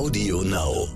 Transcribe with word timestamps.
Audio 0.00 0.40
Now. 0.40 0.88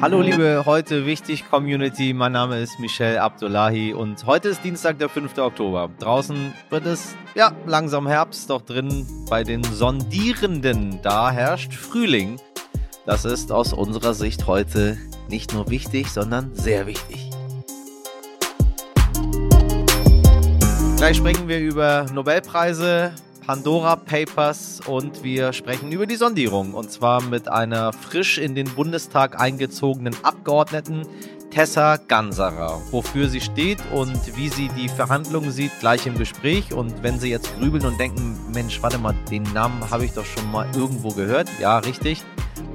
Hallo 0.00 0.20
liebe 0.20 0.64
heute 0.66 1.06
wichtig 1.06 1.48
Community, 1.48 2.12
mein 2.12 2.32
Name 2.32 2.60
ist 2.60 2.80
Michel 2.80 3.18
Abdullahi 3.18 3.94
und 3.94 4.26
heute 4.26 4.48
ist 4.48 4.64
Dienstag, 4.64 4.98
der 4.98 5.08
5. 5.08 5.38
Oktober. 5.38 5.90
Draußen 6.00 6.52
wird 6.70 6.86
es 6.86 7.14
ja 7.36 7.52
langsam 7.66 8.08
Herbst, 8.08 8.50
doch 8.50 8.62
drin 8.62 9.06
bei 9.30 9.44
den 9.44 9.62
Sondierenden, 9.62 10.98
da 11.02 11.30
herrscht 11.30 11.72
Frühling. 11.72 12.40
Das 13.06 13.24
ist 13.24 13.52
aus 13.52 13.72
unserer 13.72 14.14
Sicht 14.14 14.48
heute 14.48 14.98
nicht 15.28 15.54
nur 15.54 15.70
wichtig, 15.70 16.10
sondern 16.10 16.52
sehr 16.52 16.88
wichtig. 16.88 17.30
Gleich 20.96 21.18
sprechen 21.18 21.46
wir 21.46 21.60
über 21.60 22.06
Nobelpreise, 22.12 23.12
Pandora 23.46 23.96
Papers 23.96 24.80
und 24.86 25.22
wir 25.22 25.52
sprechen 25.52 25.92
über 25.92 26.06
die 26.06 26.16
Sondierung. 26.16 26.72
Und 26.72 26.90
zwar 26.90 27.22
mit 27.22 27.48
einer 27.48 27.92
frisch 27.92 28.38
in 28.38 28.54
den 28.54 28.68
Bundestag 28.74 29.38
eingezogenen 29.38 30.16
Abgeordneten, 30.22 31.06
Tessa 31.50 31.98
Ganserer. 31.98 32.80
Wofür 32.90 33.28
sie 33.28 33.40
steht 33.40 33.78
und 33.92 34.36
wie 34.36 34.48
sie 34.48 34.68
die 34.76 34.88
Verhandlungen 34.88 35.50
sieht, 35.50 35.72
gleich 35.78 36.06
im 36.06 36.16
Gespräch. 36.16 36.72
Und 36.72 37.02
wenn 37.02 37.20
Sie 37.20 37.28
jetzt 37.28 37.54
grübeln 37.58 37.84
und 37.84 38.00
denken, 38.00 38.36
Mensch, 38.52 38.82
warte 38.82 38.98
mal, 38.98 39.14
den 39.30 39.44
Namen 39.52 39.90
habe 39.90 40.04
ich 40.04 40.12
doch 40.12 40.26
schon 40.26 40.50
mal 40.50 40.66
irgendwo 40.74 41.10
gehört. 41.10 41.48
Ja, 41.60 41.78
richtig. 41.78 42.22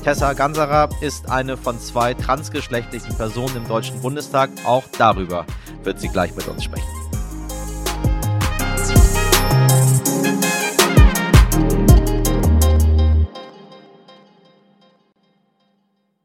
Tessa 0.03 0.33
Ganserer 0.33 0.89
ist 1.01 1.29
eine 1.29 1.57
von 1.57 1.79
zwei 1.79 2.13
transgeschlechtlichen 2.13 3.15
Personen 3.17 3.57
im 3.57 3.67
Deutschen 3.67 3.99
Bundestag. 4.01 4.49
Auch 4.65 4.83
darüber 4.97 5.45
wird 5.83 5.99
sie 5.99 6.09
gleich 6.09 6.33
mit 6.35 6.47
uns 6.47 6.63
sprechen. 6.63 6.98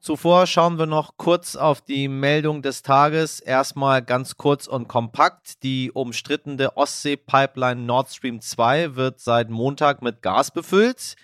Zuvor 0.04 0.46
schauen 0.46 0.78
wir 0.78 0.84
noch 0.84 1.16
kurz 1.16 1.56
auf 1.56 1.80
die 1.80 2.08
Meldung 2.08 2.60
des 2.60 2.82
Tages. 2.82 3.40
Erstmal 3.40 4.02
ganz 4.02 4.36
kurz 4.36 4.66
und 4.66 4.86
kompakt. 4.86 5.62
Die 5.62 5.90
umstrittene 5.92 6.76
Ostsee-Pipeline 6.76 7.80
Nord 7.80 8.10
Stream 8.10 8.42
2 8.42 8.96
wird 8.96 9.18
seit 9.20 9.48
Montag 9.48 10.02
mit 10.02 10.20
Gas 10.20 10.50
befüllt. 10.50 11.16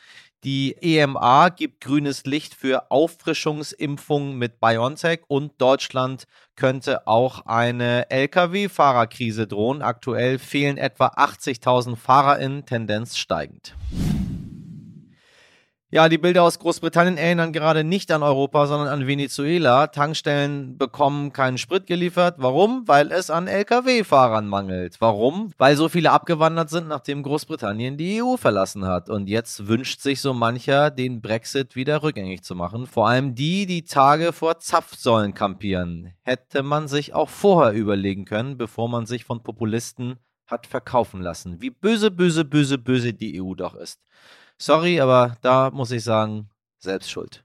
Die 0.45 0.77
EMA 0.81 1.51
gibt 1.51 1.83
grünes 1.83 2.25
Licht 2.25 2.55
für 2.55 2.91
Auffrischungsimpfungen 2.91 4.39
mit 4.39 4.61
BioNTech 4.61 5.25
und 5.29 5.61
Deutschland 5.61 6.25
könnte 6.57 7.07
auch 7.07 7.45
eine 7.45 8.11
Lkw-Fahrerkrise 8.11 9.47
drohen. 9.47 9.83
Aktuell 9.83 10.39
fehlen 10.39 10.79
etwa 10.79 11.09
80.000 11.09 11.97
FahrerInnen, 11.97 12.65
Tendenz 12.65 13.19
steigend. 13.19 13.75
Ja, 15.93 16.09
die 16.09 16.19
Bilder 16.19 16.45
aus 16.45 16.61
Großbritannien 16.61 17.19
erinnern 17.19 17.53
gerade 17.53 17.83
nicht 17.83 18.13
an 18.13 18.23
Europa, 18.23 18.69
sondern 18.69 18.87
an 18.87 19.09
Venezuela. 19.09 19.89
Tankstellen 19.89 20.79
bekommen 20.79 21.33
keinen 21.33 21.59
Sprit 21.59 21.89
geliefert. 21.89 22.37
Warum? 22.39 22.87
Weil 22.87 23.11
es 23.11 23.29
an 23.29 23.49
Lkw-Fahrern 23.49 24.47
mangelt. 24.47 25.01
Warum? 25.01 25.51
Weil 25.59 25.75
so 25.75 25.89
viele 25.89 26.13
abgewandert 26.13 26.71
sind, 26.71 26.87
nachdem 26.87 27.25
Großbritannien 27.25 27.97
die 27.97 28.23
EU 28.23 28.37
verlassen 28.37 28.87
hat. 28.87 29.11
Und 29.11 29.29
jetzt 29.29 29.67
wünscht 29.67 30.01
sich 30.01 30.21
so 30.21 30.33
mancher, 30.33 30.93
den 30.93 31.21
Brexit 31.21 31.75
wieder 31.75 32.05
rückgängig 32.05 32.45
zu 32.45 32.55
machen. 32.55 32.87
Vor 32.87 33.09
allem 33.09 33.35
die, 33.35 33.67
die 33.67 33.83
Tage 33.83 34.33
vor 34.33 34.61
Zapfsäulen 34.61 35.35
kampieren. 35.35 36.13
Hätte 36.23 36.63
man 36.63 36.87
sich 36.87 37.15
auch 37.15 37.29
vorher 37.29 37.73
überlegen 37.73 38.27
können, 38.27 38.57
bevor 38.57 38.89
man 38.89 39.07
sich 39.07 39.25
von 39.25 39.43
Populisten 39.43 40.21
hat 40.47 40.69
verkaufen 40.69 41.21
lassen. 41.21 41.61
Wie 41.61 41.71
böse, 41.71 42.13
böse, 42.13 42.45
böse, 42.45 42.79
böse 42.79 43.13
die 43.13 43.43
EU 43.43 43.55
doch 43.55 43.75
ist. 43.75 44.01
Sorry, 44.63 45.01
aber 45.01 45.39
da 45.41 45.71
muss 45.71 45.91
ich 45.91 46.05
sagen, 46.05 46.51
selbst 46.79 47.11
schuld. 47.11 47.43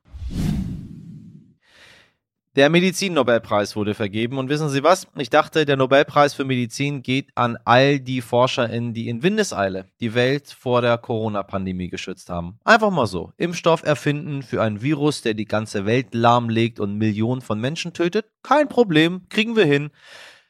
Der 2.58 2.70
Medizin-Nobelpreis 2.70 3.78
wurde 3.78 3.94
vergeben 3.94 4.38
und 4.38 4.50
wissen 4.50 4.68
Sie 4.68 4.84
was? 4.84 5.08
Ich 5.16 5.30
dachte, 5.30 5.64
der 5.64 5.78
Nobelpreis 5.78 6.34
für 6.34 6.44
Medizin 6.44 7.04
geht 7.04 7.30
an 7.36 7.58
all 7.64 8.02
die 8.02 8.20
ForscherInnen, 8.20 8.94
die 8.94 9.08
in 9.08 9.24
Windeseile 9.24 9.86
die 10.02 10.14
Welt 10.14 10.50
vor 10.50 10.82
der 10.82 10.98
Corona-Pandemie 10.98 11.88
geschützt 11.88 12.30
haben. 12.30 12.60
Einfach 12.66 12.92
mal 12.92 13.08
so. 13.08 13.32
Impfstoff 13.38 13.84
erfinden 13.84 14.44
für 14.44 14.62
ein 14.62 14.82
Virus, 14.82 15.22
der 15.22 15.36
die 15.36 15.46
ganze 15.46 15.86
Welt 15.86 16.14
lahmlegt 16.14 16.82
und 16.82 16.98
Millionen 16.98 17.40
von 17.40 17.62
Menschen 17.62 17.94
tötet? 17.94 18.26
Kein 18.44 18.68
Problem, 18.68 19.30
kriegen 19.30 19.56
wir 19.56 19.66
hin. 19.66 19.90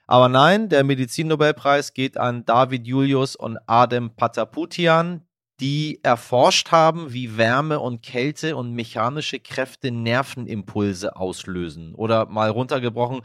Aber 0.07 0.29
nein, 0.29 0.69
der 0.69 0.83
Medizin-Nobelpreis 0.83 1.93
geht 1.93 2.17
an 2.17 2.43
David 2.43 2.87
Julius 2.87 3.35
und 3.35 3.59
Adem 3.67 4.15
Pataputian, 4.15 5.21
die 5.59 5.99
erforscht 6.03 6.71
haben, 6.71 7.13
wie 7.13 7.37
Wärme 7.37 7.79
und 7.79 8.01
Kälte 8.01 8.55
und 8.55 8.73
mechanische 8.73 9.39
Kräfte 9.39 9.91
Nervenimpulse 9.91 11.15
auslösen. 11.15 11.95
Oder 11.95 12.25
mal 12.25 12.49
runtergebrochen, 12.49 13.21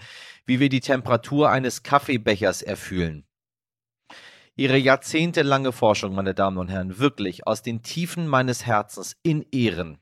wie 0.47 0.61
wir 0.61 0.69
die 0.69 0.81
Temperatur 0.81 1.51
eines 1.51 1.83
Kaffeebechers 1.83 2.63
erfühlen. 2.63 3.25
Ihre 4.57 4.77
jahrzehntelange 4.77 5.73
Forschung, 5.73 6.15
meine 6.15 6.35
Damen 6.35 6.59
und 6.59 6.69
Herren, 6.69 6.99
wirklich 6.99 7.47
aus 7.47 7.63
den 7.63 7.83
Tiefen 7.83 8.27
meines 8.27 8.67
Herzens 8.67 9.17
in 9.23 9.45
Ehren. 9.51 9.99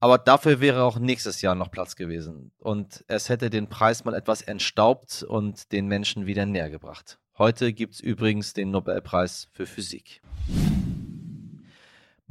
Aber 0.00 0.18
dafür 0.18 0.60
wäre 0.60 0.84
auch 0.84 0.98
nächstes 0.98 1.42
Jahr 1.42 1.54
noch 1.54 1.70
Platz 1.70 1.94
gewesen. 1.94 2.52
Und 2.58 3.04
es 3.06 3.28
hätte 3.28 3.50
den 3.50 3.68
Preis 3.68 4.04
mal 4.04 4.14
etwas 4.14 4.42
entstaubt 4.42 5.22
und 5.22 5.72
den 5.72 5.86
Menschen 5.86 6.26
wieder 6.26 6.46
näher 6.46 6.70
gebracht. 6.70 7.18
Heute 7.38 7.72
gibt 7.72 7.94
es 7.94 8.00
übrigens 8.00 8.52
den 8.52 8.70
Nobelpreis 8.70 9.48
für 9.52 9.66
Physik. 9.66 10.20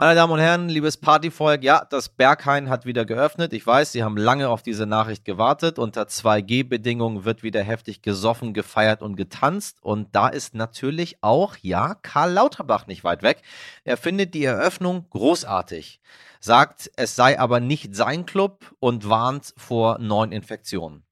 Meine 0.02 0.16
Damen 0.16 0.32
und 0.32 0.40
Herren, 0.40 0.70
liebes 0.70 0.96
Partyvolk, 0.96 1.62
ja, 1.62 1.84
das 1.84 2.08
Berghain 2.08 2.70
hat 2.70 2.86
wieder 2.86 3.04
geöffnet. 3.04 3.52
Ich 3.52 3.68
weiß, 3.68 3.92
Sie 3.92 4.02
haben 4.02 4.16
lange 4.16 4.48
auf 4.48 4.64
diese 4.64 4.86
Nachricht 4.86 5.26
gewartet. 5.26 5.78
Unter 5.78 6.04
2G-Bedingungen 6.04 7.26
wird 7.26 7.44
wieder 7.44 7.62
heftig 7.62 8.02
gesoffen, 8.02 8.54
gefeiert 8.54 9.02
und 9.02 9.18
getanzt. 9.18 9.80
Und 9.82 10.16
da 10.16 10.30
ist 10.30 10.56
natürlich 10.56 11.18
auch, 11.20 11.58
ja, 11.62 11.96
Karl 11.96 12.32
Lauterbach 12.32 12.88
nicht 12.88 13.04
weit 13.04 13.24
weg. 13.24 13.42
Er 13.84 13.98
findet 13.98 14.34
die 14.36 14.46
Eröffnung 14.46 15.06
großartig, 15.10 16.00
sagt, 16.40 16.90
es 16.96 17.18
sei 17.18 17.38
aber 17.38 17.60
nicht 17.60 17.94
sein 17.94 18.26
Club 18.26 18.74
und 18.80 19.10
warnt 19.10 19.54
vor 19.58 20.00
neuen 20.00 20.32
Infektionen. 20.32 21.04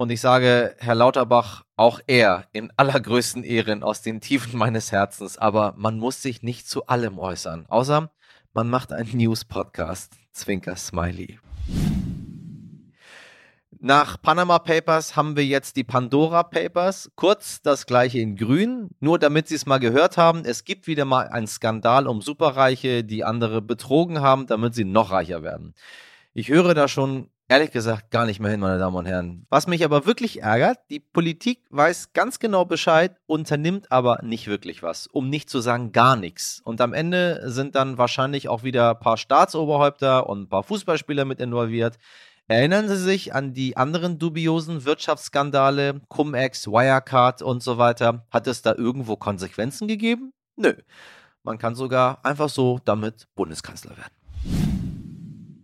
Und 0.00 0.10
ich 0.10 0.22
sage, 0.22 0.74
Herr 0.78 0.94
Lauterbach, 0.94 1.66
auch 1.76 2.00
er 2.06 2.46
in 2.52 2.72
allergrößten 2.74 3.44
Ehren 3.44 3.82
aus 3.82 4.00
den 4.00 4.22
Tiefen 4.22 4.58
meines 4.58 4.92
Herzens, 4.92 5.36
aber 5.36 5.74
man 5.76 5.98
muss 5.98 6.22
sich 6.22 6.42
nicht 6.42 6.66
zu 6.66 6.86
allem 6.86 7.18
äußern, 7.18 7.66
außer 7.68 8.10
man 8.54 8.70
macht 8.70 8.94
einen 8.94 9.14
News-Podcast. 9.14 10.14
Zwinker 10.32 10.76
Smiley. 10.76 11.38
Nach 13.78 14.22
Panama 14.22 14.58
Papers 14.58 15.16
haben 15.16 15.36
wir 15.36 15.44
jetzt 15.44 15.76
die 15.76 15.84
Pandora 15.84 16.44
Papers. 16.44 17.10
Kurz 17.14 17.60
das 17.60 17.84
gleiche 17.84 18.20
in 18.20 18.36
grün. 18.36 18.88
Nur 19.00 19.18
damit 19.18 19.48
Sie 19.48 19.54
es 19.54 19.66
mal 19.66 19.80
gehört 19.80 20.16
haben, 20.16 20.46
es 20.46 20.64
gibt 20.64 20.86
wieder 20.86 21.04
mal 21.04 21.28
einen 21.28 21.46
Skandal 21.46 22.06
um 22.06 22.22
Superreiche, 22.22 23.04
die 23.04 23.22
andere 23.22 23.60
betrogen 23.60 24.22
haben, 24.22 24.46
damit 24.46 24.74
sie 24.74 24.84
noch 24.84 25.10
reicher 25.10 25.42
werden. 25.42 25.74
Ich 26.32 26.48
höre 26.48 26.72
da 26.72 26.88
schon 26.88 27.28
ehrlich 27.50 27.72
gesagt 27.72 28.12
gar 28.12 28.26
nicht 28.26 28.38
mehr 28.38 28.52
hin, 28.52 28.60
meine 28.60 28.78
Damen 28.78 28.96
und 28.96 29.06
Herren. 29.06 29.44
Was 29.50 29.66
mich 29.66 29.84
aber 29.84 30.06
wirklich 30.06 30.42
ärgert, 30.42 30.78
die 30.88 31.00
Politik 31.00 31.64
weiß 31.70 32.12
ganz 32.12 32.38
genau 32.38 32.64
Bescheid, 32.64 33.16
unternimmt 33.26 33.90
aber 33.90 34.20
nicht 34.22 34.46
wirklich 34.46 34.84
was, 34.84 35.08
um 35.08 35.28
nicht 35.28 35.50
zu 35.50 35.60
sagen 35.60 35.90
gar 35.90 36.14
nichts. 36.14 36.60
Und 36.64 36.80
am 36.80 36.94
Ende 36.94 37.50
sind 37.50 37.74
dann 37.74 37.98
wahrscheinlich 37.98 38.48
auch 38.48 38.62
wieder 38.62 38.90
ein 38.90 39.00
paar 39.00 39.16
Staatsoberhäupter 39.16 40.28
und 40.28 40.42
ein 40.42 40.48
paar 40.48 40.62
Fußballspieler 40.62 41.24
mit 41.24 41.40
involviert. 41.40 41.98
Erinnern 42.46 42.88
Sie 42.88 42.96
sich 42.96 43.34
an 43.34 43.52
die 43.52 43.76
anderen 43.76 44.18
dubiosen 44.18 44.84
Wirtschaftsskandale, 44.84 46.00
Cum-Ex, 46.08 46.68
Wirecard 46.68 47.42
und 47.42 47.64
so 47.64 47.78
weiter? 47.78 48.26
Hat 48.30 48.46
es 48.46 48.62
da 48.62 48.74
irgendwo 48.74 49.16
Konsequenzen 49.16 49.88
gegeben? 49.88 50.32
Nö. 50.56 50.74
Man 51.42 51.58
kann 51.58 51.74
sogar 51.74 52.24
einfach 52.24 52.48
so 52.48 52.80
damit 52.84 53.26
Bundeskanzler 53.34 53.96
werden. 53.96 54.69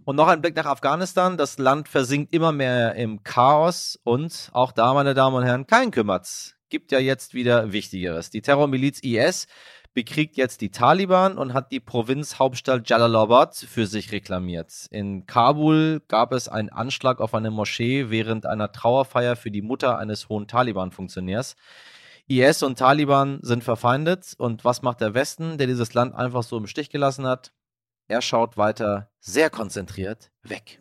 Und 0.07 0.15
noch 0.15 0.29
ein 0.29 0.41
Blick 0.41 0.55
nach 0.55 0.67
Afghanistan. 0.67 1.37
Das 1.37 1.59
Land 1.59 1.89
versinkt 1.89 2.33
immer 2.33 2.53
mehr 2.53 2.95
im 2.95 3.25
Chaos. 3.25 3.99
Und 4.05 4.51
auch 4.53 4.71
da, 4.71 4.95
meine 4.95 5.15
Damen 5.15 5.35
und 5.35 5.43
Herren, 5.43 5.67
kein 5.67 5.91
kümmert's. 5.91 6.55
Gibt 6.69 6.93
ja 6.93 7.01
jetzt 7.01 7.35
wieder 7.35 7.73
Wichtigeres. 7.73 8.31
Die 8.31 8.41
Terrormiliz 8.41 9.01
IS 9.01 9.49
bekriegt 9.95 10.37
jetzt 10.37 10.61
die 10.61 10.71
Taliban 10.71 11.37
und 11.37 11.55
hat 11.55 11.73
die 11.73 11.81
Provinzhauptstadt 11.81 12.89
Jalalabad 12.89 13.57
für 13.57 13.89
sich 13.89 14.13
reklamiert. 14.13 14.87
In 14.93 15.27
Kabul 15.27 16.01
gab 16.07 16.33
es 16.33 16.49
einen 16.49 16.69
Anschlag 16.69 17.21
auf 17.21 17.35
eine 17.35 17.51
Moschee 17.51 18.09
während 18.09 18.47
einer 18.47 18.71
Trauerfeier 18.71 19.35
für 19.35 19.51
die 19.51 19.63
Mutter 19.63 19.99
eines 19.99 20.29
hohen 20.29 20.47
Taliban-Funktionärs. 20.47 21.57
IS 22.29 22.63
und 22.63 22.79
Taliban 22.79 23.41
sind 23.43 23.65
verfeindet. 23.65 24.35
Und 24.39 24.65
was 24.65 24.83
macht 24.83 25.01
der 25.01 25.15
Westen, 25.15 25.59
der 25.59 25.67
dieses 25.67 25.95
Land 25.95 26.15
einfach 26.15 26.45
so 26.45 26.57
im 26.57 26.69
Stich 26.69 26.91
gelassen 26.91 27.27
hat? 27.27 27.51
Er 28.09 28.23
schaut 28.23 28.57
weiter 28.57 29.11
sehr 29.19 29.51
konzentriert 29.51 30.31
weg. 30.45 30.79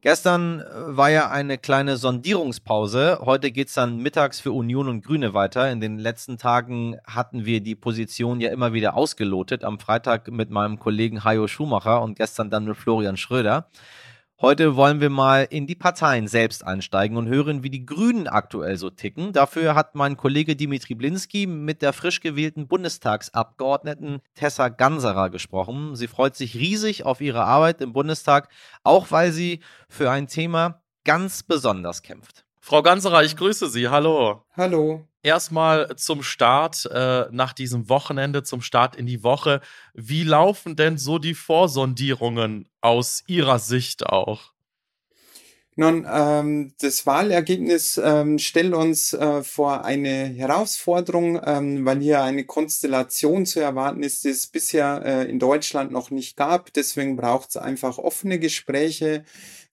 Gestern 0.00 0.60
äh, 0.60 0.96
war 0.96 1.10
ja 1.10 1.28
eine 1.28 1.58
kleine 1.58 1.98
Sondierungspause. 1.98 3.18
Heute 3.20 3.50
geht 3.50 3.68
es 3.68 3.74
dann 3.74 3.98
mittags 3.98 4.40
für 4.40 4.52
Union 4.52 4.88
und 4.88 5.04
Grüne 5.04 5.34
weiter. 5.34 5.70
In 5.70 5.82
den 5.82 5.98
letzten 5.98 6.38
Tagen 6.38 6.96
hatten 7.04 7.44
wir 7.44 7.60
die 7.60 7.74
Position 7.74 8.40
ja 8.40 8.50
immer 8.50 8.72
wieder 8.72 8.94
ausgelotet. 8.94 9.62
Am 9.62 9.78
Freitag 9.78 10.30
mit 10.30 10.48
meinem 10.48 10.78
Kollegen 10.78 11.24
Hajo 11.24 11.46
Schumacher 11.46 12.00
und 12.00 12.16
gestern 12.16 12.48
dann 12.48 12.64
mit 12.64 12.78
Florian 12.78 13.18
Schröder. 13.18 13.68
Heute 14.42 14.74
wollen 14.74 15.02
wir 15.02 15.10
mal 15.10 15.46
in 15.50 15.66
die 15.66 15.74
Parteien 15.74 16.26
selbst 16.26 16.64
einsteigen 16.64 17.18
und 17.18 17.28
hören, 17.28 17.62
wie 17.62 17.68
die 17.68 17.84
Grünen 17.84 18.26
aktuell 18.26 18.78
so 18.78 18.88
ticken. 18.88 19.34
Dafür 19.34 19.74
hat 19.74 19.94
mein 19.94 20.16
Kollege 20.16 20.56
Dimitri 20.56 20.94
Blinski 20.94 21.46
mit 21.46 21.82
der 21.82 21.92
frisch 21.92 22.20
gewählten 22.20 22.66
Bundestagsabgeordneten 22.66 24.22
Tessa 24.34 24.70
Ganserer 24.70 25.28
gesprochen. 25.28 25.94
Sie 25.94 26.06
freut 26.06 26.36
sich 26.36 26.54
riesig 26.54 27.04
auf 27.04 27.20
ihre 27.20 27.44
Arbeit 27.44 27.82
im 27.82 27.92
Bundestag, 27.92 28.48
auch 28.82 29.10
weil 29.10 29.30
sie 29.32 29.60
für 29.90 30.10
ein 30.10 30.26
Thema 30.26 30.80
ganz 31.04 31.42
besonders 31.42 32.00
kämpft. 32.00 32.46
Frau 32.60 32.82
Ganserer, 32.82 33.24
ich 33.24 33.36
grüße 33.36 33.70
Sie. 33.70 33.88
Hallo. 33.88 34.44
Hallo. 34.54 35.06
Erstmal 35.22 35.96
zum 35.96 36.22
Start 36.22 36.86
äh, 36.92 37.24
nach 37.30 37.52
diesem 37.52 37.88
Wochenende, 37.88 38.42
zum 38.42 38.60
Start 38.60 38.96
in 38.96 39.06
die 39.06 39.22
Woche. 39.22 39.60
Wie 39.94 40.24
laufen 40.24 40.76
denn 40.76 40.98
so 40.98 41.18
die 41.18 41.34
Vorsondierungen 41.34 42.68
aus 42.80 43.24
Ihrer 43.26 43.58
Sicht 43.58 44.06
auch? 44.06 44.52
Nun, 45.76 46.06
ähm, 46.12 46.74
das 46.80 47.06
Wahlergebnis 47.06 47.98
ähm, 48.02 48.38
stellt 48.38 48.74
uns 48.74 49.14
äh, 49.14 49.42
vor 49.42 49.84
eine 49.84 50.26
Herausforderung, 50.26 51.40
ähm, 51.42 51.86
weil 51.86 52.00
hier 52.00 52.22
eine 52.22 52.44
Konstellation 52.44 53.46
zu 53.46 53.60
erwarten 53.60 54.02
ist, 54.02 54.24
die 54.24 54.28
es 54.28 54.46
bisher 54.46 55.02
äh, 55.04 55.30
in 55.30 55.38
Deutschland 55.38 55.90
noch 55.90 56.10
nicht 56.10 56.36
gab. 56.36 56.72
Deswegen 56.74 57.16
braucht 57.16 57.50
es 57.50 57.56
einfach 57.56 57.96
offene 57.96 58.38
Gespräche 58.38 59.24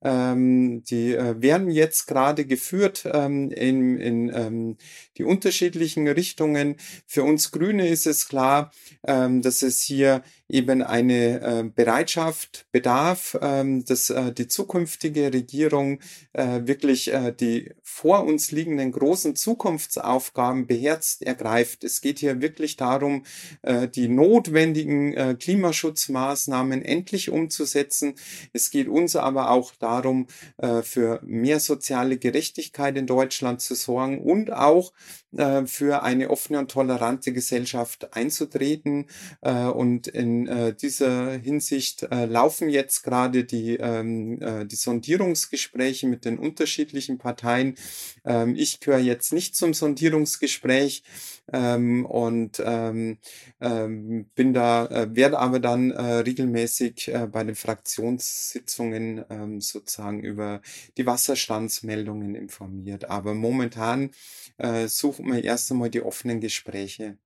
ähm, 0.07 0.83
die 0.85 1.13
äh, 1.13 1.41
werden 1.41 1.69
jetzt 1.69 2.07
gerade 2.07 2.45
geführt 2.45 3.07
ähm, 3.11 3.51
in, 3.51 3.97
in 3.97 4.31
ähm, 4.33 4.77
die 5.17 5.23
unterschiedlichen 5.23 6.07
Richtungen. 6.07 6.77
Für 7.05 7.23
uns 7.23 7.51
Grüne 7.51 7.89
ist 7.89 8.07
es 8.07 8.29
klar, 8.29 8.71
ähm, 9.05 9.41
dass 9.41 9.63
es 9.63 9.81
hier 9.81 10.23
eben 10.49 10.81
eine 10.81 11.41
äh, 11.41 11.63
Bereitschaft 11.63 12.67
bedarf, 12.71 13.37
ähm, 13.41 13.83
dass 13.83 14.09
äh, 14.09 14.31
die 14.31 14.47
zukünftige 14.47 15.33
Regierung 15.33 15.99
äh, 16.33 16.61
wirklich 16.63 17.13
äh, 17.13 17.33
die 17.33 17.73
vor 17.83 18.23
uns 18.23 18.51
liegenden 18.51 18.91
großen 18.93 19.35
Zukunftsaufgaben 19.35 20.65
beherzt 20.65 21.21
ergreift. 21.21 21.83
Es 21.83 21.99
geht 21.99 22.19
hier 22.19 22.41
wirklich 22.41 22.77
darum, 22.77 23.23
äh, 23.61 23.89
die 23.89 24.07
notwendigen 24.07 25.13
äh, 25.13 25.35
Klimaschutzmaßnahmen 25.37 26.81
endlich 26.81 27.29
umzusetzen. 27.29 28.15
Es 28.53 28.71
geht 28.71 28.87
uns 28.87 29.17
aber 29.17 29.51
auch 29.51 29.73
darum, 29.75 30.27
äh, 30.57 30.81
für 30.81 31.19
mehr 31.25 31.59
soziale 31.59 32.17
Gerechtigkeit 32.17 32.95
in 32.97 33.05
Deutschland 33.05 33.61
zu 33.61 33.75
sorgen 33.75 34.21
und 34.21 34.53
auch 34.53 34.93
äh, 35.35 35.65
für 35.65 36.03
eine 36.03 36.29
offene 36.29 36.59
und 36.59 36.71
tolerante 36.71 37.33
Gesellschaft 37.33 38.15
einzutreten. 38.15 39.07
Äh, 39.41 39.65
und 39.65 40.07
in 40.07 40.47
äh, 40.47 40.73
dieser 40.73 41.31
Hinsicht 41.31 42.03
äh, 42.03 42.25
laufen 42.25 42.69
jetzt 42.69 43.03
gerade 43.03 43.43
die, 43.43 43.75
ähm, 43.75 44.41
äh, 44.41 44.65
die 44.65 44.77
Sondierungsgespräche 44.77 46.07
mit 46.07 46.23
den 46.23 46.39
unterschiedlichen 46.39 47.17
Parteien. 47.17 47.75
Ähm, 48.23 48.55
ich 48.55 48.79
gehöre 48.79 48.99
jetzt 48.99 49.33
nicht 49.33 49.55
zum 49.55 49.73
Sondierungsgespräch 49.73 51.03
ähm, 51.51 52.05
und 52.05 52.61
ähm, 52.65 53.17
ähm, 53.59 54.29
bin 54.33 54.53
da, 54.53 54.85
äh, 54.85 55.13
werde 55.13 55.39
aber 55.39 55.59
dann 55.59 55.91
regelmäßig 55.91 57.11
bei 57.31 57.43
den 57.43 57.55
Fraktionssitzungen 57.55 59.25
ähm, 59.29 59.61
sozusagen 59.61 60.21
über 60.21 60.61
die 60.97 61.05
Wasserstandsmeldungen 61.05 62.35
informiert. 62.35 63.09
Aber 63.09 63.33
momentan 63.33 64.11
äh, 64.57 64.87
suchen 65.17 65.33
wir 65.33 65.43
erst 65.43 65.71
einmal 65.71 65.89
die 65.89 66.01
offenen 66.01 66.39
Gespräche. 66.39 67.17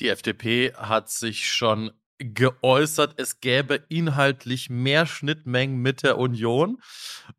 Die 0.00 0.08
FDP 0.08 0.72
hat 0.74 1.10
sich 1.10 1.48
schon 1.48 1.92
geäußert, 2.18 3.14
es 3.20 3.40
gäbe 3.40 3.84
inhaltlich 3.88 4.70
mehr 4.70 5.06
Schnittmengen 5.06 5.78
mit 5.78 6.02
der 6.02 6.18
Union. 6.18 6.80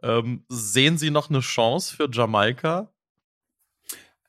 Ähm, 0.01 0.45
sehen 0.48 0.98
Sie 0.98 1.10
noch 1.10 1.30
eine 1.30 1.42
Chance 1.42 1.95
für 1.95 2.10
Jamaika? 2.12 2.94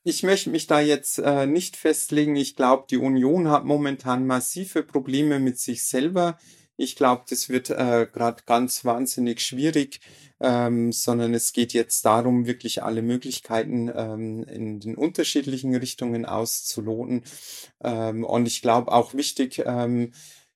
Ich 0.03 0.23
möchte 0.23 0.49
mich 0.49 0.67
da 0.67 0.81
jetzt 0.81 1.19
äh, 1.19 1.45
nicht 1.45 1.77
festlegen. 1.77 2.35
Ich 2.35 2.55
glaube, 2.55 2.85
die 2.89 2.97
Union 2.97 3.49
hat 3.49 3.65
momentan 3.65 4.25
massive 4.25 4.83
Probleme 4.83 5.39
mit 5.39 5.59
sich 5.59 5.85
selber. 5.85 6.37
Ich 6.81 6.95
glaube, 6.95 7.25
das 7.29 7.47
wird 7.47 7.69
äh, 7.69 8.07
gerade 8.11 8.41
ganz 8.47 8.83
wahnsinnig 8.83 9.41
schwierig, 9.41 9.99
ähm, 10.39 10.91
sondern 10.91 11.35
es 11.35 11.53
geht 11.53 11.73
jetzt 11.73 12.03
darum, 12.05 12.47
wirklich 12.47 12.81
alle 12.81 13.03
Möglichkeiten 13.03 13.91
ähm, 13.95 14.43
in 14.45 14.79
den 14.79 14.95
unterschiedlichen 14.95 15.75
Richtungen 15.75 16.25
auszuloten. 16.25 17.23
Ähm, 17.83 18.23
und 18.23 18.47
ich 18.47 18.63
glaube 18.63 18.91
auch 18.91 19.13
wichtig, 19.13 19.61
ähm, 19.63 20.11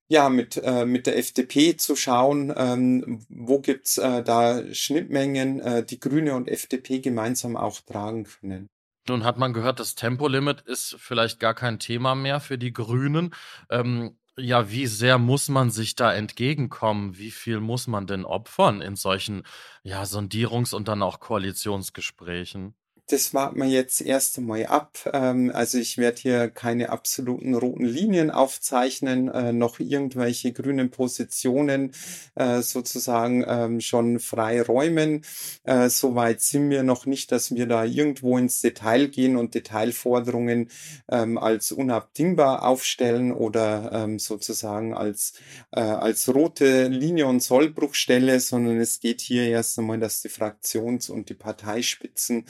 ja, 0.08 0.30
mit, 0.30 0.58
äh, 0.58 0.86
mit 0.86 1.06
der 1.06 1.20
FDP 1.20 1.78
zu 1.78 1.96
schauen, 1.96 2.52
ähm, 2.58 3.24
wo 3.30 3.60
gibt's 3.60 4.00
äh, 4.00 4.24
da 4.24 4.64
Schnittmengen, 4.74 5.60
äh, 5.60 5.86
die 5.86 6.00
Grüne 6.00 6.34
und 6.34 6.50
FDP 6.50 7.02
gemeinsam 7.02 7.56
auch 7.56 7.82
tragen 7.82 8.24
können. 8.24 8.68
Nun 9.08 9.24
hat 9.24 9.38
man 9.38 9.54
gehört, 9.54 9.80
das 9.80 9.94
Tempolimit 9.94 10.62
ist 10.62 10.96
vielleicht 10.98 11.40
gar 11.40 11.54
kein 11.54 11.78
Thema 11.78 12.16
mehr 12.16 12.40
für 12.40 12.58
die 12.58 12.74
Grünen. 12.74 13.36
Ähm, 13.70 14.18
ja, 14.38 14.70
wie 14.72 14.88
sehr 14.88 15.18
muss 15.18 15.50
man 15.50 15.72
sich 15.72 15.96
da 15.96 16.14
entgegenkommen? 16.14 17.18
Wie 17.18 17.32
viel 17.32 17.60
muss 17.60 17.88
man 17.88 18.08
denn 18.08 18.26
opfern 18.26 18.82
in 18.82 18.96
solchen 18.96 19.44
ja, 19.84 20.04
Sondierungs- 20.04 20.74
und 20.76 20.88
dann 20.88 21.02
auch 21.04 21.20
Koalitionsgesprächen? 21.20 22.76
Das 23.08 23.36
warten 23.36 23.60
wir 23.60 23.68
jetzt 23.68 24.02
erst 24.02 24.38
einmal 24.38 24.66
ab. 24.66 24.98
Ähm, 25.14 25.52
also 25.54 25.78
ich 25.78 25.98
werde 25.98 26.22
hier 26.22 26.50
keine 26.50 26.90
absoluten 26.90 27.54
roten 27.54 27.86
Linien 27.86 28.32
aufzeichnen, 28.32 29.28
äh, 29.28 29.54
noch 29.54 29.80
irgendwelche 29.80 30.52
grünen 30.54 30.90
Positionen 30.90 31.92
äh, 32.34 32.62
sozusagen 32.62 33.46
ähm, 33.48 33.80
schon 33.82 34.20
frei 34.20 34.62
räumen. 34.62 35.22
Äh, 35.64 35.90
Soweit 35.90 36.42
sind 36.42 36.70
wir 36.72 36.82
noch 36.84 37.06
nicht, 37.06 37.32
dass 37.32 37.54
wir 37.54 37.68
da 37.68 37.86
irgendwo 37.86 38.38
ins 38.38 38.62
Detail 38.62 39.08
gehen 39.08 39.38
und 39.38 39.54
Detailforderungen 39.54 40.70
ähm, 41.10 41.38
als 41.38 41.72
unabdingbar 41.72 42.64
aufstellen 42.64 43.32
oder 43.32 43.92
ähm, 43.94 44.18
sozusagen 44.18 44.96
als, 44.96 45.34
äh, 45.72 45.80
als 45.80 46.34
rote 46.34 46.88
Linie 46.88 47.28
und 47.28 47.44
Sollbruchstelle, 47.44 48.40
sondern 48.40 48.80
es 48.80 49.00
geht 49.00 49.22
hier 49.22 49.48
erst 49.48 49.78
einmal, 49.78 50.00
dass 50.00 50.22
die 50.22 50.30
Fraktions- 50.30 51.12
und 51.12 51.30
die 51.30 51.36
Parteispitzen 51.36 52.46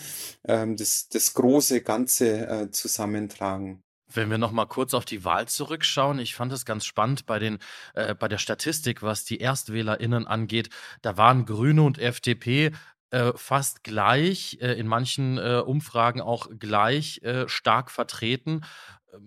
ähm, 0.48 0.76
das, 0.76 1.10
das 1.10 1.34
große 1.34 1.82
Ganze 1.82 2.48
äh, 2.48 2.72
zusammentragen. 2.72 3.84
Wenn 4.08 4.30
wir 4.30 4.38
noch 4.38 4.52
mal 4.52 4.68
kurz 4.68 4.94
auf 4.94 5.04
die 5.04 5.26
Wahl 5.26 5.48
zurückschauen, 5.48 6.20
ich 6.20 6.36
fand 6.36 6.52
es 6.54 6.64
ganz 6.64 6.86
spannend 6.86 7.26
bei 7.26 7.40
den 7.40 7.58
äh, 7.96 8.14
bei 8.14 8.28
der 8.28 8.38
Statistik, 8.38 9.02
was 9.02 9.26
die 9.26 9.40
Erstwählerinnen 9.40 10.28
angeht. 10.28 10.70
Da 11.02 11.18
waren 11.18 11.46
Grüne 11.46 11.82
und 11.82 11.98
FDP 11.98 12.72
äh, 13.12 13.32
fast 13.36 13.84
gleich, 13.84 14.58
äh, 14.62 14.74
in 14.74 14.88
manchen 14.88 15.38
äh, 15.38 15.62
Umfragen 15.66 16.22
auch 16.22 16.50
gleich 16.60 17.22
stark 17.48 17.92
vertreten. 17.92 18.62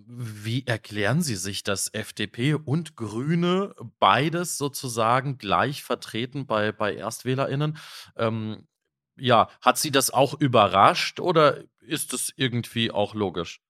Wie 0.07 0.67
erklären 0.67 1.23
Sie 1.23 1.37
sich, 1.37 1.63
dass 1.63 1.89
FDP 1.95 2.55
und 2.55 2.97
Grüne 2.97 3.75
beides 3.99 4.59
sozusagen 4.59 5.39
gleich 5.39 5.83
vertreten 5.83 6.47
bei, 6.47 6.73
bei 6.73 6.95
ErstwählerInnen? 6.97 7.79
Ähm, 8.17 8.67
ja, 9.19 9.49
hat 9.61 9.79
sie 9.79 9.91
das 9.91 10.11
auch 10.11 10.35
überrascht 10.35 11.21
oder 11.21 11.65
ist 11.81 12.13
es 12.13 12.33
irgendwie 12.37 12.91
auch 12.91 13.15
logisch? 13.15 13.61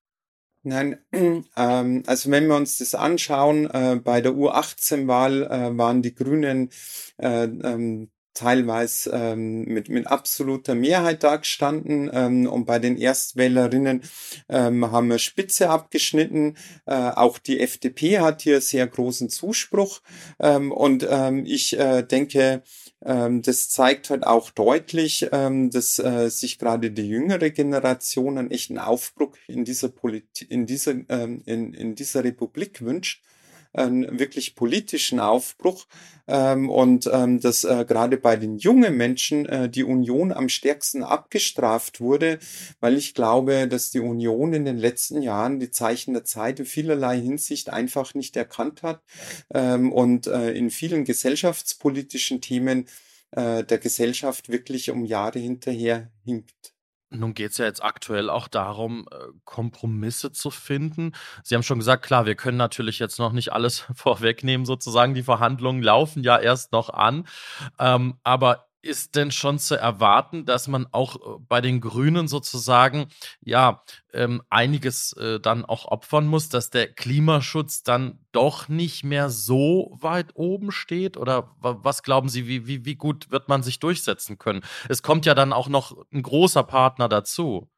Nein, 0.63 0.99
ähm, 1.13 2.03
also 2.07 2.31
wenn 2.31 2.47
wir 2.49 2.57
uns 2.57 2.79
das 2.79 2.95
anschauen, 2.95 3.71
äh, 3.71 4.01
bei 4.03 4.21
der 4.21 4.33
U18-Wahl 4.33 5.45
äh, 5.45 5.79
waren 5.79 6.03
die 6.03 6.15
Grünen 6.15 6.71
äh, 7.19 7.45
ähm, 7.45 8.11
teilweise 8.39 9.11
ähm, 9.13 9.65
mit, 9.65 9.89
mit 9.89 10.07
absoluter 10.07 10.77
Mehrheit 10.77 11.25
dargestanden 11.25 12.09
ähm, 12.13 12.47
und 12.47 12.67
bei 12.67 12.79
den 12.79 12.97
Erstwählerinnen 12.97 14.03
ähm, 14.49 14.91
haben 14.93 15.09
wir 15.09 15.19
Spitze 15.19 15.71
abgeschnitten. 15.71 16.57
Äh, 16.87 16.95
auch 16.95 17.39
die 17.39 17.59
FDP 17.59 18.21
hat 18.21 18.43
hier 18.43 18.61
sehr 18.61 18.87
großen 18.87 19.29
Zuspruch. 19.29 20.01
Ähm, 20.39 20.71
und 20.71 21.07
ähm, 21.11 21.45
ich 21.47 21.77
äh, 21.77 22.03
denke, 22.03 22.63
ähm, 23.05 23.43
das 23.43 23.71
zeigt 23.71 24.11
halt 24.11 24.25
auch 24.25 24.51
deutlich, 24.51 25.29
ähm, 25.33 25.71
dass 25.71 25.99
äh, 25.99 26.29
sich 26.31 26.61
gerade 26.61 26.93
die 26.93 27.09
jüngere 27.09 27.51
Generation 27.51 28.39
einen 28.39 28.53
echten 28.53 28.79
Aufbruch 28.79 29.35
in 29.49 29.65
dieser 29.65 29.89
Politik, 29.89 30.49
in 30.49 30.67
dieser, 30.67 30.93
ähm, 31.09 31.43
in, 31.45 31.75
in 31.75 31.97
dieser 31.97 32.23
Republik 32.23 32.83
wünscht 32.83 33.21
einen 33.79 34.19
wirklich 34.19 34.55
politischen 34.55 35.21
Aufbruch 35.21 35.87
ähm, 36.27 36.69
und 36.69 37.09
ähm, 37.13 37.41
dass 37.41 37.65
äh, 37.65 37.85
gerade 37.87 38.19
bei 38.19 38.37
den 38.37 38.59
jungen 38.59 38.97
Menschen 38.97 39.47
äh, 39.47 39.69
die 39.69 39.85
Union 39.85 40.33
am 40.33 40.49
stärksten 40.49 41.03
abgestraft 41.03 42.01
wurde, 42.01 42.39
weil 42.81 42.97
ich 42.97 43.15
glaube, 43.15 43.67
dass 43.67 43.91
die 43.91 44.01
Union 44.01 44.53
in 44.53 44.65
den 44.65 44.77
letzten 44.77 45.23
Jahren 45.23 45.59
die 45.59 45.71
Zeichen 45.71 46.15
der 46.15 46.25
Zeit 46.25 46.61
in 46.61 46.67
vielerlei 46.67 47.19
Hinsicht 47.19 47.71
einfach 47.71 48.15
nicht 48.15 48.37
erkannt 48.37 48.83
hat 48.83 49.03
ähm, 49.55 49.93
und 49.93 50.27
äh, 50.27 50.51
in 50.51 50.71
vielen 50.71 51.05
gesellschaftspolitischen 51.05 52.41
Themen 52.41 52.87
äh, 53.31 53.65
der 53.65 53.79
Gesellschaft 53.79 54.51
wirklich 54.51 54.91
um 54.91 55.05
Jahre 55.05 55.39
hinterher 55.39 56.11
hinkt. 56.25 56.78
Nun 57.11 57.33
geht 57.33 57.53
es 57.53 57.59
ja 57.59 57.65
jetzt 57.65 57.83
aktuell 57.83 58.29
auch 58.29 58.49
darum, 58.49 59.07
äh, 59.11 59.17
Kompromisse 59.45 60.31
zu 60.31 60.51
finden. 60.51 61.13
Sie 61.43 61.55
haben 61.55 61.63
schon 61.63 61.79
gesagt, 61.79 62.05
klar, 62.05 62.27
wir 62.27 62.35
können 62.35 62.59
natürlich 62.59 62.99
jetzt 62.99 63.19
noch 63.19 63.33
nicht 63.33 63.53
alles 63.53 63.87
vorwegnehmen, 63.95 64.67
sozusagen. 64.67 65.15
Die 65.15 65.23
Verhandlungen 65.23 65.83
laufen 65.83 66.23
ja 66.23 66.39
erst 66.39 66.73
noch 66.73 66.91
an. 66.91 67.27
Ähm, 67.79 68.19
aber 68.25 68.68
ist 68.89 69.15
denn 69.15 69.31
schon 69.31 69.59
zu 69.59 69.77
erwarten, 69.77 70.47
dass 70.47 70.67
man 70.67 70.87
auch 70.91 71.17
äh, 71.17 71.41
bei 71.49 71.61
den 71.61 71.81
Grünen 71.81 72.27
sozusagen 72.27 73.07
ja 73.41 73.83
ähm, 74.13 74.43
einiges 74.49 75.13
äh, 75.13 75.39
dann 75.39 75.65
auch 75.65 75.85
opfern 75.85 76.27
muss, 76.27 76.49
dass 76.49 76.71
der 76.71 76.93
Klimaschutz 76.93 77.83
dann 77.83 78.19
doch 78.33 78.69
nicht 78.69 79.05
mehr 79.05 79.31
so 79.31 79.97
weit 80.01 80.31
oben 80.35 80.73
steht? 80.73 81.17
Oder 81.17 81.55
was 81.61 82.03
glauben 82.03 82.29
Sie, 82.29 82.49
wie, 82.49 82.67
wie, 82.67 82.85
wie 82.85 82.97
gut 82.97 83.31
wird 83.31 83.49
man 83.49 83.63
sich 83.63 83.79
durchsetzen 83.79 84.39
können? 84.39 84.63
Es 84.89 85.03
kommt 85.03 85.27
ja 85.27 85.35
dann 85.35 85.53
auch 85.53 85.69
noch 85.69 85.97
ein 86.13 86.23
großer 86.23 86.63
Partner 86.63 87.09
dazu. 87.09 87.69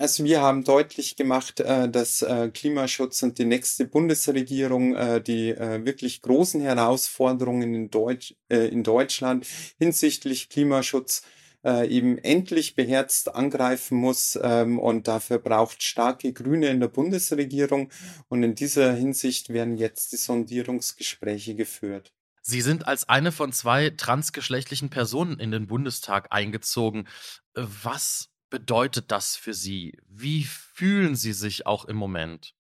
Also 0.00 0.22
wir 0.22 0.40
haben 0.40 0.62
deutlich 0.62 1.16
gemacht, 1.16 1.58
äh, 1.58 1.88
dass 1.88 2.22
äh, 2.22 2.50
Klimaschutz 2.54 3.20
und 3.24 3.36
die 3.38 3.44
nächste 3.44 3.84
Bundesregierung 3.84 4.94
äh, 4.94 5.20
die 5.20 5.48
wirklich 5.58 6.22
großen 6.22 6.60
Herausforderungen 6.60 7.74
in, 7.74 7.90
Deutsch, 7.90 8.34
in 8.48 8.84
Deutschland 8.84 9.46
hinsichtlich 9.78 10.48
Klimaschutz 10.48 11.22
eben 11.64 12.18
endlich 12.18 12.76
beherzt 12.76 13.34
angreifen 13.34 13.98
muss 13.98 14.38
ähm, 14.40 14.78
und 14.78 15.08
dafür 15.08 15.38
braucht 15.38 15.82
starke 15.82 16.32
Grüne 16.32 16.68
in 16.68 16.78
der 16.78 16.86
Bundesregierung 16.86 17.90
und 18.28 18.44
in 18.44 18.54
dieser 18.54 18.92
Hinsicht 18.92 19.48
werden 19.48 19.76
jetzt 19.76 20.12
die 20.12 20.16
Sondierungsgespräche 20.16 21.56
geführt. 21.56 22.12
Sie 22.42 22.60
sind 22.60 22.86
als 22.86 23.08
eine 23.08 23.32
von 23.32 23.52
zwei 23.52 23.90
transgeschlechtlichen 23.90 24.88
Personen 24.88 25.40
in 25.40 25.50
den 25.50 25.66
Bundestag 25.66 26.28
eingezogen. 26.30 27.08
Was 27.54 28.30
bedeutet 28.50 29.10
das 29.10 29.36
für 29.36 29.54
Sie? 29.54 29.98
Wie 30.08 30.44
fühlen 30.44 31.16
Sie 31.16 31.32
sich 31.32 31.66
auch 31.66 31.84
im 31.84 31.96
Moment? 31.96 32.54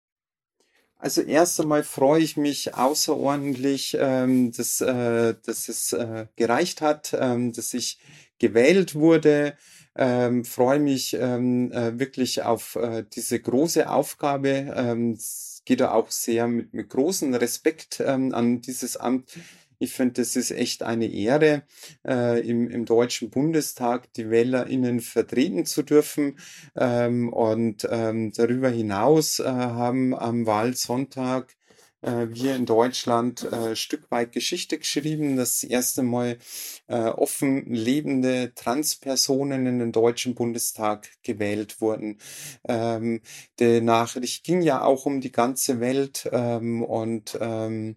Also 0.98 1.20
erst 1.20 1.60
einmal 1.60 1.84
freue 1.84 2.22
ich 2.22 2.36
mich 2.36 2.74
außerordentlich, 2.74 3.96
ähm, 4.00 4.52
dass, 4.52 4.80
äh, 4.80 5.34
dass 5.44 5.68
es 5.68 5.92
äh, 5.92 6.26
gereicht 6.36 6.80
hat, 6.80 7.14
ähm, 7.18 7.52
dass 7.52 7.74
ich 7.74 7.98
gewählt 8.38 8.94
wurde. 8.94 9.56
Ähm, 9.94 10.44
freue 10.44 10.78
mich 10.78 11.14
ähm, 11.14 11.70
äh, 11.72 11.98
wirklich 11.98 12.42
auf 12.42 12.76
äh, 12.76 13.04
diese 13.14 13.40
große 13.40 13.88
Aufgabe. 13.90 14.72
Ähm, 14.74 15.12
es 15.12 15.62
geht 15.64 15.82
auch 15.82 16.10
sehr 16.10 16.48
mit, 16.48 16.72
mit 16.72 16.88
großem 16.88 17.34
Respekt 17.34 18.02
ähm, 18.04 18.34
an 18.34 18.60
dieses 18.60 18.96
Amt 18.96 19.38
ich 19.78 19.92
finde, 19.92 20.14
das 20.14 20.36
ist 20.36 20.50
echt 20.50 20.82
eine 20.82 21.06
Ehre, 21.06 21.62
äh, 22.06 22.40
im, 22.46 22.68
im 22.70 22.84
Deutschen 22.84 23.30
Bundestag 23.30 24.12
die 24.14 24.30
WählerInnen 24.30 25.00
vertreten 25.00 25.66
zu 25.66 25.82
dürfen. 25.82 26.38
Ähm, 26.76 27.32
und 27.32 27.86
ähm, 27.90 28.32
darüber 28.32 28.70
hinaus 28.70 29.38
äh, 29.38 29.44
haben 29.44 30.14
am 30.14 30.46
Wahlsonntag 30.46 31.56
äh, 32.02 32.28
wir 32.30 32.54
in 32.54 32.66
Deutschland 32.66 33.42
äh, 33.52 33.74
Stück 33.76 34.10
weit 34.10 34.32
Geschichte 34.32 34.78
geschrieben. 34.78 35.36
Das 35.36 35.62
erste 35.64 36.02
Mal 36.02 36.38
äh, 36.86 36.96
offen 36.96 37.72
lebende 37.72 38.52
Transpersonen 38.54 39.66
in 39.66 39.78
den 39.78 39.92
Deutschen 39.92 40.34
Bundestag 40.34 41.08
gewählt 41.22 41.80
wurden. 41.80 42.18
Ähm, 42.68 43.20
die 43.58 43.80
Nachricht 43.80 44.44
ging 44.44 44.62
ja 44.62 44.84
auch 44.84 45.06
um 45.06 45.20
die 45.20 45.32
ganze 45.32 45.80
Welt 45.80 46.28
ähm, 46.32 46.82
und 46.82 47.36
ähm, 47.40 47.96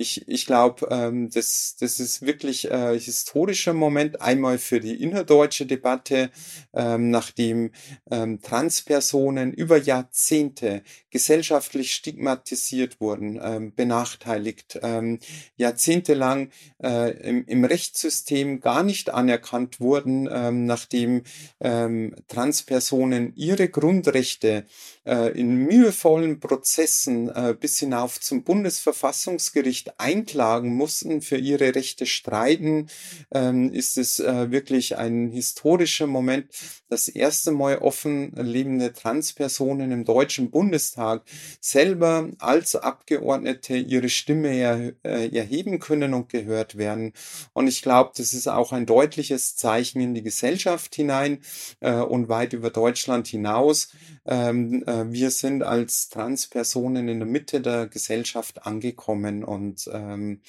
ich, 0.00 0.28
ich 0.28 0.46
glaube, 0.46 0.86
ähm, 0.90 1.28
das, 1.28 1.74
das 1.78 1.98
ist 1.98 2.22
wirklich 2.22 2.70
äh, 2.70 2.98
historischer 2.98 3.74
Moment. 3.74 4.22
Einmal 4.22 4.58
für 4.58 4.78
die 4.78 5.02
innerdeutsche 5.02 5.66
Debatte, 5.66 6.30
ähm, 6.72 7.10
nachdem 7.10 7.72
ähm, 8.08 8.40
Transpersonen 8.40 9.52
über 9.52 9.76
Jahrzehnte 9.76 10.82
gesellschaftlich 11.10 11.92
stigmatisiert 11.92 13.00
wurden, 13.00 13.40
ähm, 13.42 13.74
benachteiligt, 13.74 14.78
ähm, 14.82 15.18
jahrzehntelang 15.56 16.50
äh, 16.80 17.10
im, 17.28 17.44
im 17.46 17.64
Rechtssystem 17.64 18.60
gar 18.60 18.84
nicht 18.84 19.10
anerkannt 19.10 19.80
wurden, 19.80 20.28
ähm, 20.30 20.64
nachdem 20.64 21.24
ähm, 21.60 22.14
Transpersonen 22.28 23.32
ihre 23.34 23.68
Grundrechte 23.68 24.64
äh, 25.04 25.36
in 25.36 25.56
mühevollen 25.56 26.38
Prozessen 26.38 27.28
äh, 27.30 27.56
bis 27.58 27.80
hinauf 27.80 28.20
zum 28.20 28.44
Bundesverfassungsgericht 28.44 29.87
einklagen 29.96 30.74
mussten, 30.74 31.22
für 31.22 31.38
ihre 31.38 31.74
Rechte 31.74 32.06
streiten, 32.06 32.88
ähm, 33.32 33.72
ist 33.72 33.98
es 33.98 34.20
äh, 34.20 34.50
wirklich 34.50 34.96
ein 34.96 35.30
historischer 35.30 36.06
Moment. 36.06 36.46
Das 36.90 37.08
erste 37.08 37.52
Mal 37.52 37.78
offen 37.78 38.32
lebende 38.34 38.92
Transpersonen 38.92 39.92
im 39.92 40.04
Deutschen 40.04 40.50
Bundestag 40.50 41.22
selber 41.60 42.30
als 42.38 42.76
Abgeordnete 42.76 43.76
ihre 43.76 44.08
Stimme 44.08 44.54
er, 44.56 44.92
äh, 45.04 45.28
erheben 45.36 45.78
können 45.80 46.14
und 46.14 46.30
gehört 46.30 46.78
werden. 46.78 47.12
Und 47.52 47.66
ich 47.66 47.82
glaube, 47.82 48.12
das 48.16 48.32
ist 48.32 48.48
auch 48.48 48.72
ein 48.72 48.86
deutliches 48.86 49.56
Zeichen 49.56 50.00
in 50.00 50.14
die 50.14 50.22
Gesellschaft 50.22 50.94
hinein 50.94 51.40
äh, 51.80 51.92
und 51.92 52.28
weit 52.28 52.52
über 52.54 52.70
Deutschland 52.70 53.26
hinaus. 53.26 53.88
Ähm, 54.26 54.82
äh, 54.86 55.12
wir 55.12 55.30
sind 55.30 55.62
als 55.62 56.08
Transpersonen 56.08 57.08
in 57.08 57.18
der 57.18 57.28
Mitte 57.28 57.60
der 57.60 57.86
Gesellschaft 57.86 58.66
angekommen 58.66 59.44
und 59.44 59.77
ähm, 59.86 60.40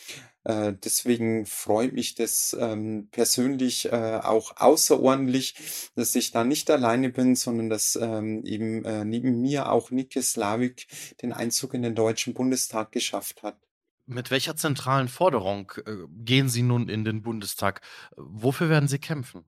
äh, 0.43 0.73
deswegen 0.73 1.45
freut 1.45 1.93
mich 1.93 2.15
das 2.15 2.55
ähm, 2.59 3.09
persönlich 3.11 3.91
äh, 3.91 4.19
auch 4.23 4.57
außerordentlich, 4.57 5.91
dass 5.95 6.15
ich 6.15 6.31
da 6.31 6.43
nicht 6.43 6.69
alleine 6.71 7.09
bin, 7.09 7.35
sondern 7.35 7.69
dass 7.69 7.97
ähm, 8.01 8.43
eben 8.45 8.85
äh, 8.85 9.05
neben 9.05 9.41
mir 9.41 9.71
auch 9.71 9.91
Nike 9.91 10.21
Slavik 10.21 10.87
den 11.21 11.33
Einzug 11.33 11.73
in 11.73 11.81
den 11.81 11.95
Deutschen 11.95 12.33
Bundestag 12.33 12.91
geschafft 12.91 13.43
hat. 13.43 13.57
Mit 14.05 14.31
welcher 14.31 14.55
zentralen 14.55 15.07
Forderung 15.07 15.71
äh, 15.85 16.07
gehen 16.09 16.49
Sie 16.49 16.63
nun 16.63 16.89
in 16.89 17.05
den 17.05 17.21
Bundestag? 17.21 17.81
Wofür 18.15 18.69
werden 18.69 18.87
Sie 18.87 18.99
kämpfen? 18.99 19.45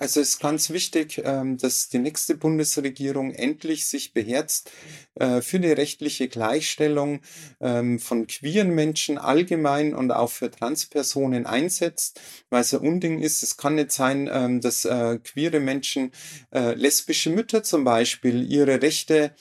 Also 0.00 0.20
es 0.20 0.28
ist 0.30 0.40
ganz 0.40 0.70
wichtig, 0.70 1.20
ähm, 1.24 1.58
dass 1.58 1.88
die 1.88 1.98
nächste 1.98 2.36
Bundesregierung 2.36 3.32
endlich 3.32 3.86
sich 3.86 4.12
beherzt 4.12 4.70
äh, 5.16 5.40
für 5.40 5.58
die 5.58 5.72
rechtliche 5.72 6.28
Gleichstellung 6.28 7.20
ähm, 7.60 7.98
von 7.98 8.28
queeren 8.28 8.70
Menschen 8.70 9.18
allgemein 9.18 9.94
und 9.94 10.12
auch 10.12 10.30
für 10.30 10.52
Transpersonen 10.52 11.46
einsetzt, 11.46 12.20
weil 12.48 12.60
es 12.60 12.72
ein 12.72 12.80
Unding 12.80 13.18
ist. 13.18 13.42
Es 13.42 13.56
kann 13.56 13.74
nicht 13.74 13.90
sein, 13.90 14.30
ähm, 14.32 14.60
dass 14.60 14.84
äh, 14.84 15.18
queere 15.18 15.58
Menschen, 15.58 16.12
äh, 16.54 16.74
lesbische 16.74 17.30
Mütter 17.30 17.64
zum 17.64 17.82
Beispiel, 17.82 18.48
ihre 18.48 18.80
Rechte 18.80 19.34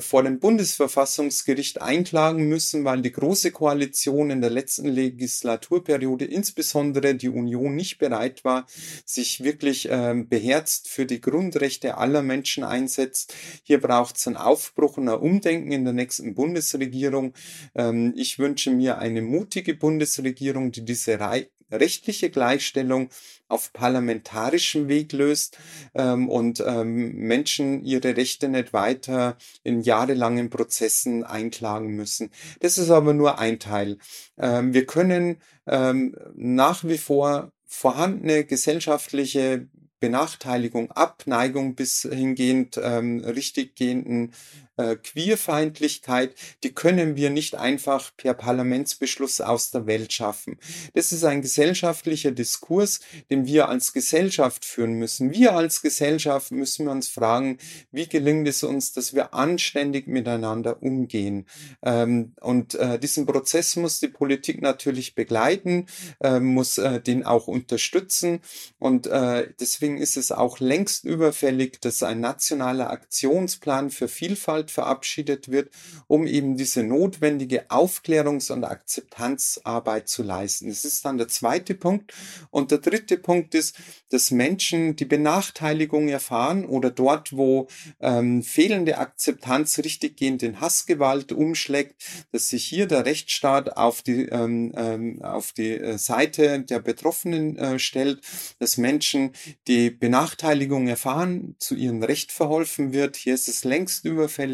vor 0.00 0.22
dem 0.22 0.40
Bundesverfassungsgericht 0.40 1.80
einklagen 1.80 2.48
müssen, 2.48 2.84
weil 2.84 3.00
die 3.00 3.12
Große 3.12 3.50
Koalition 3.52 4.30
in 4.30 4.40
der 4.40 4.50
letzten 4.50 4.88
Legislaturperiode, 4.88 6.24
insbesondere 6.24 7.14
die 7.14 7.28
Union, 7.28 7.74
nicht 7.74 7.98
bereit 7.98 8.44
war, 8.44 8.66
sich 9.04 9.42
wirklich 9.42 9.88
ähm, 9.94 10.28
beherzt 10.28 10.88
für 10.88 11.06
die 11.06 11.20
Grundrechte 11.20 11.98
aller 11.98 12.22
Menschen 12.22 12.64
einsetzt. 12.64 13.32
Hier 13.62 13.80
braucht 13.80 14.16
es 14.16 14.26
einen 14.26 14.36
Aufbruch 14.36 14.96
und 14.96 15.08
ein 15.08 15.20
Umdenken 15.20 15.70
in 15.70 15.84
der 15.84 15.92
nächsten 15.92 16.34
Bundesregierung. 16.34 17.32
Ähm, 17.76 18.12
ich 18.16 18.40
wünsche 18.40 18.72
mir 18.72 18.98
eine 18.98 19.22
mutige 19.22 19.74
Bundesregierung, 19.74 20.72
die 20.72 20.84
diese 20.84 21.20
Re 21.20 21.46
rechtliche 21.70 22.28
Gleichstellung 22.30 23.08
auf 23.48 23.72
parlamentarischem 23.72 24.86
Weg 24.88 25.12
löst 25.12 25.58
ähm, 25.94 26.28
und 26.28 26.62
Menschen 26.64 27.84
ihre 27.84 28.16
Rechte 28.16 28.48
nicht 28.48 28.72
weiter 28.72 29.36
in 29.64 29.80
jahrelangen 29.80 30.50
Prozessen 30.50 31.24
einklagen 31.24 31.96
müssen. 31.96 32.30
Das 32.60 32.78
ist 32.78 32.90
aber 32.90 33.12
nur 33.12 33.38
ein 33.38 33.58
Teil. 33.58 33.98
Wir 34.36 34.86
können 34.86 35.38
nach 35.64 36.84
wie 36.84 36.98
vor 36.98 37.50
vorhandene 37.74 38.44
gesellschaftliche 38.44 39.68
Benachteiligung, 40.04 40.90
Abneigung 40.90 41.76
bis 41.76 42.02
hingehend 42.02 42.78
ähm, 42.82 43.20
richtiggehenden 43.24 44.34
äh, 44.76 44.96
Queerfeindlichkeit, 44.96 46.34
die 46.62 46.72
können 46.72 47.16
wir 47.16 47.30
nicht 47.30 47.54
einfach 47.54 48.12
per 48.16 48.34
Parlamentsbeschluss 48.34 49.40
aus 49.40 49.70
der 49.70 49.86
Welt 49.86 50.12
schaffen. 50.12 50.58
Das 50.94 51.12
ist 51.12 51.24
ein 51.24 51.42
gesellschaftlicher 51.42 52.32
Diskurs, 52.32 53.00
den 53.30 53.46
wir 53.46 53.68
als 53.68 53.92
Gesellschaft 53.92 54.64
führen 54.64 54.94
müssen. 54.94 55.32
Wir 55.32 55.54
als 55.54 55.82
Gesellschaft 55.82 56.50
müssen 56.52 56.86
wir 56.86 56.92
uns 56.92 57.08
fragen, 57.08 57.58
wie 57.90 58.08
gelingt 58.08 58.48
es 58.48 58.62
uns, 58.62 58.92
dass 58.92 59.14
wir 59.14 59.34
anständig 59.34 60.06
miteinander 60.06 60.82
umgehen. 60.82 61.46
Ähm, 61.82 62.34
und 62.40 62.74
äh, 62.74 62.98
diesen 62.98 63.26
Prozess 63.26 63.76
muss 63.76 64.00
die 64.00 64.08
Politik 64.08 64.62
natürlich 64.62 65.14
begleiten, 65.14 65.86
äh, 66.20 66.40
muss 66.40 66.78
äh, 66.78 67.00
den 67.00 67.24
auch 67.24 67.46
unterstützen. 67.46 68.40
Und 68.78 69.06
äh, 69.06 69.48
deswegen 69.60 69.98
ist 69.98 70.16
es 70.16 70.32
auch 70.32 70.58
längst 70.60 71.04
überfällig, 71.04 71.80
dass 71.80 72.02
ein 72.02 72.20
nationaler 72.20 72.90
Aktionsplan 72.90 73.90
für 73.90 74.08
Vielfalt 74.08 74.63
Hassgewalt 74.64 74.70
verabschiedet 74.70 75.50
wird, 75.50 75.70
um 76.06 76.26
eben 76.26 76.56
diese 76.56 76.82
notwendige 76.82 77.70
Aufklärungs- 77.70 78.52
und 78.52 78.64
Akzeptanzarbeit 78.64 80.08
zu 80.08 80.22
leisten. 80.22 80.68
Das 80.68 80.84
ist 80.84 81.04
dann 81.04 81.18
der 81.18 81.28
zweite 81.28 81.74
Punkt. 81.74 82.12
Und 82.50 82.70
der 82.70 82.78
dritte 82.78 83.16
Punkt 83.18 83.54
ist, 83.54 83.76
dass 84.10 84.30
Menschen 84.30 84.96
die 84.96 85.04
Benachteiligung 85.04 86.08
erfahren 86.08 86.64
oder 86.64 86.90
dort, 86.90 87.32
wo 87.36 87.68
ähm, 88.00 88.42
fehlende 88.42 88.98
Akzeptanz 88.98 89.78
richtiggehend 89.78 90.42
in 90.42 90.60
Hassgewalt 90.60 91.32
umschlägt, 91.32 92.02
dass 92.32 92.48
sich 92.48 92.64
hier 92.64 92.86
der 92.86 93.04
Rechtsstaat 93.04 93.76
auf 93.76 94.02
die, 94.02 94.26
ähm, 94.30 94.72
ähm, 94.76 95.22
auf 95.22 95.52
die 95.52 95.72
äh, 95.72 95.98
Seite 95.98 96.60
der 96.60 96.80
Betroffenen 96.80 97.56
äh, 97.56 97.78
stellt, 97.78 98.20
dass 98.58 98.76
Menschen, 98.76 99.32
die 99.66 99.90
Benachteiligung 99.90 100.88
erfahren, 100.88 101.56
zu 101.58 101.74
ihrem 101.74 102.02
Recht 102.02 102.32
verholfen 102.32 102.92
wird. 102.92 103.16
Hier 103.16 103.34
ist 103.34 103.48
es 103.48 103.64
längst 103.64 104.04
überfällig 104.04 104.53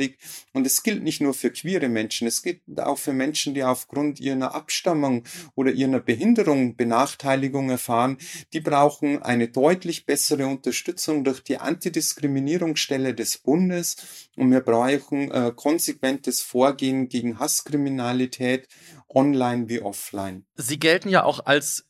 und 0.52 0.66
es 0.66 0.82
gilt 0.82 1.02
nicht 1.02 1.20
nur 1.20 1.34
für 1.34 1.50
queere 1.50 1.88
Menschen, 1.88 2.26
es 2.26 2.42
gilt 2.42 2.60
auch 2.78 2.98
für 2.98 3.12
Menschen, 3.12 3.54
die 3.54 3.64
aufgrund 3.64 4.20
ihrer 4.20 4.54
Abstammung 4.54 5.24
oder 5.54 5.72
ihrer 5.72 6.00
Behinderung 6.00 6.76
Benachteiligung 6.76 7.70
erfahren. 7.70 8.18
Die 8.52 8.60
brauchen 8.60 9.22
eine 9.22 9.48
deutlich 9.48 10.06
bessere 10.06 10.46
Unterstützung 10.46 11.24
durch 11.24 11.42
die 11.42 11.58
Antidiskriminierungsstelle 11.58 13.14
des 13.14 13.38
Bundes 13.38 13.96
und 14.36 14.50
wir 14.50 14.60
brauchen 14.60 15.30
äh, 15.30 15.52
konsequentes 15.54 16.40
Vorgehen 16.42 17.08
gegen 17.08 17.38
Hasskriminalität 17.38 18.68
online 19.08 19.68
wie 19.68 19.80
offline. 19.80 20.44
Sie 20.56 20.78
gelten 20.78 21.08
ja 21.08 21.24
auch 21.24 21.44
als 21.46 21.88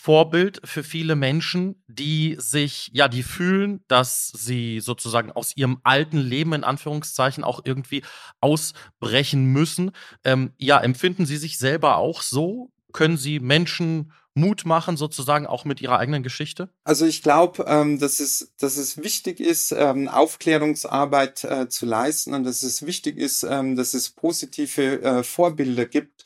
Vorbild 0.00 0.60
für 0.64 0.84
viele 0.84 1.16
Menschen, 1.16 1.82
die 1.88 2.36
sich, 2.38 2.88
ja, 2.92 3.08
die 3.08 3.24
fühlen, 3.24 3.84
dass 3.88 4.28
sie 4.28 4.78
sozusagen 4.78 5.32
aus 5.32 5.56
ihrem 5.56 5.80
alten 5.82 6.18
Leben 6.18 6.52
in 6.52 6.62
Anführungszeichen 6.62 7.42
auch 7.42 7.60
irgendwie 7.64 8.02
ausbrechen 8.40 9.46
müssen. 9.46 9.90
Ähm, 10.24 10.52
ja, 10.56 10.78
empfinden 10.78 11.26
Sie 11.26 11.36
sich 11.36 11.58
selber 11.58 11.96
auch 11.96 12.22
so? 12.22 12.70
Können 12.92 13.16
Sie 13.16 13.40
Menschen 13.40 14.12
Mut 14.34 14.64
machen, 14.64 14.96
sozusagen 14.96 15.46
auch 15.46 15.64
mit 15.64 15.80
ihrer 15.82 15.98
eigenen 15.98 16.22
Geschichte? 16.22 16.68
Also 16.84 17.04
ich 17.04 17.22
glaube, 17.22 17.64
ähm, 17.66 17.98
dass, 17.98 18.20
es, 18.20 18.52
dass 18.58 18.76
es 18.76 18.98
wichtig 18.98 19.40
ist, 19.40 19.72
ähm, 19.72 20.08
Aufklärungsarbeit 20.08 21.44
äh, 21.44 21.68
zu 21.68 21.86
leisten 21.86 22.34
und 22.34 22.44
dass 22.44 22.62
es 22.62 22.86
wichtig 22.86 23.18
ist, 23.18 23.42
ähm, 23.42 23.76
dass 23.76 23.94
es 23.94 24.10
positive 24.10 25.02
äh, 25.02 25.22
Vorbilder 25.24 25.86
gibt 25.86 26.17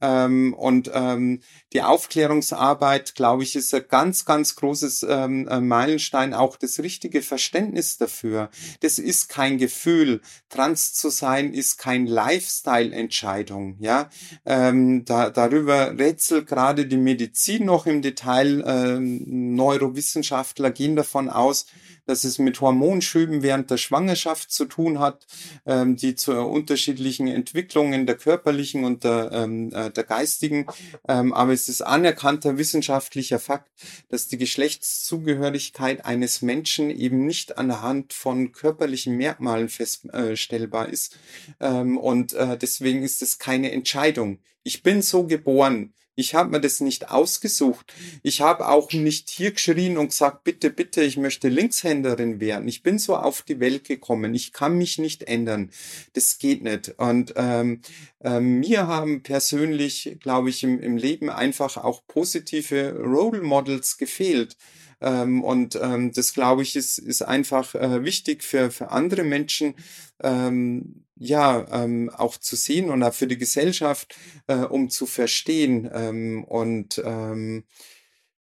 ähm, 0.00 0.54
und 0.54 0.90
ähm, 0.94 1.40
die 1.72 1.82
Aufklärungsarbeit, 1.82 3.14
glaube 3.14 3.42
ich, 3.42 3.56
ist 3.56 3.74
ein 3.74 3.84
ganz, 3.88 4.24
ganz 4.24 4.56
großes 4.56 5.06
ähm, 5.08 5.48
äh, 5.48 5.60
Meilenstein, 5.60 6.34
auch 6.34 6.56
das 6.56 6.78
richtige 6.78 7.22
Verständnis 7.22 7.98
dafür. 7.98 8.50
Das 8.80 8.98
ist 8.98 9.28
kein 9.28 9.58
Gefühl. 9.58 10.20
Trans 10.48 10.94
zu 10.94 11.10
sein 11.10 11.52
ist 11.52 11.78
kein 11.78 12.06
Lifestyle-Entscheidung. 12.06 13.76
Ja, 13.80 14.08
ähm, 14.46 15.04
da, 15.04 15.30
darüber 15.30 15.98
rätselt 15.98 16.46
gerade 16.46 16.86
die 16.86 16.96
Medizin 16.96 17.64
noch 17.66 17.86
im 17.86 18.02
Detail. 18.02 18.64
Ähm, 18.66 19.54
Neurowissenschaftler 19.56 20.70
gehen 20.70 20.96
davon 20.96 21.28
aus, 21.28 21.66
dass 22.08 22.24
es 22.24 22.38
mit 22.38 22.60
Hormonschüben 22.60 23.42
während 23.42 23.70
der 23.70 23.76
Schwangerschaft 23.76 24.50
zu 24.50 24.64
tun 24.64 24.98
hat, 24.98 25.26
ähm, 25.66 25.96
die 25.96 26.14
zu 26.14 26.32
unterschiedlichen 26.32 27.28
Entwicklungen 27.28 28.06
der 28.06 28.16
körperlichen 28.16 28.84
und 28.84 29.04
der, 29.04 29.30
ähm, 29.32 29.70
äh, 29.74 29.90
der 29.90 30.04
geistigen. 30.04 30.66
Ähm, 31.06 31.34
aber 31.34 31.52
es 31.52 31.68
ist 31.68 31.82
anerkannter 31.82 32.56
wissenschaftlicher 32.56 33.38
Fakt, 33.38 33.70
dass 34.08 34.26
die 34.26 34.38
Geschlechtszugehörigkeit 34.38 36.06
eines 36.06 36.40
Menschen 36.40 36.88
eben 36.88 37.26
nicht 37.26 37.58
anhand 37.58 38.14
von 38.14 38.52
körperlichen 38.52 39.16
Merkmalen 39.16 39.68
feststellbar 39.68 40.88
ist. 40.88 41.18
Ähm, 41.60 41.98
und 41.98 42.32
äh, 42.32 42.56
deswegen 42.56 43.02
ist 43.02 43.20
es 43.20 43.38
keine 43.38 43.70
Entscheidung. 43.70 44.38
Ich 44.62 44.82
bin 44.82 45.02
so 45.02 45.26
geboren. 45.26 45.92
Ich 46.18 46.34
habe 46.34 46.50
mir 46.50 46.60
das 46.60 46.80
nicht 46.80 47.12
ausgesucht. 47.12 47.94
Ich 48.24 48.40
habe 48.40 48.66
auch 48.66 48.92
nicht 48.92 49.30
hier 49.30 49.52
geschrien 49.52 49.96
und 49.96 50.08
gesagt, 50.08 50.42
bitte, 50.42 50.68
bitte, 50.68 51.00
ich 51.04 51.16
möchte 51.16 51.48
Linkshänderin 51.48 52.40
werden. 52.40 52.66
Ich 52.66 52.82
bin 52.82 52.98
so 52.98 53.14
auf 53.14 53.42
die 53.42 53.60
Welt 53.60 53.84
gekommen. 53.84 54.34
Ich 54.34 54.52
kann 54.52 54.76
mich 54.76 54.98
nicht 54.98 55.22
ändern. 55.22 55.70
Das 56.14 56.38
geht 56.38 56.64
nicht. 56.64 56.92
Und 56.98 57.34
ähm, 57.36 57.82
äh, 58.18 58.40
mir 58.40 58.88
haben 58.88 59.22
persönlich, 59.22 60.16
glaube 60.20 60.50
ich, 60.50 60.64
im, 60.64 60.80
im 60.80 60.96
Leben 60.96 61.30
einfach 61.30 61.76
auch 61.76 62.02
positive 62.08 62.96
Role 62.98 63.40
Models 63.40 63.96
gefehlt. 63.96 64.56
Ähm, 65.00 65.44
und 65.44 65.76
ähm, 65.80 66.12
das, 66.12 66.34
glaube 66.34 66.62
ich, 66.62 66.76
ist, 66.76 66.98
ist 66.98 67.22
einfach 67.22 67.74
äh, 67.74 68.04
wichtig 68.04 68.42
für, 68.42 68.70
für 68.70 68.90
andere 68.90 69.24
Menschen, 69.24 69.74
ähm, 70.22 71.04
ja, 71.16 71.66
ähm, 71.84 72.10
auch 72.10 72.36
zu 72.38 72.56
sehen 72.56 72.90
und 72.90 73.02
auch 73.02 73.14
für 73.14 73.26
die 73.26 73.38
Gesellschaft, 73.38 74.16
äh, 74.46 74.56
um 74.56 74.90
zu 74.90 75.06
verstehen. 75.06 75.88
Ähm, 75.92 76.44
und 76.44 77.02
ähm, 77.04 77.64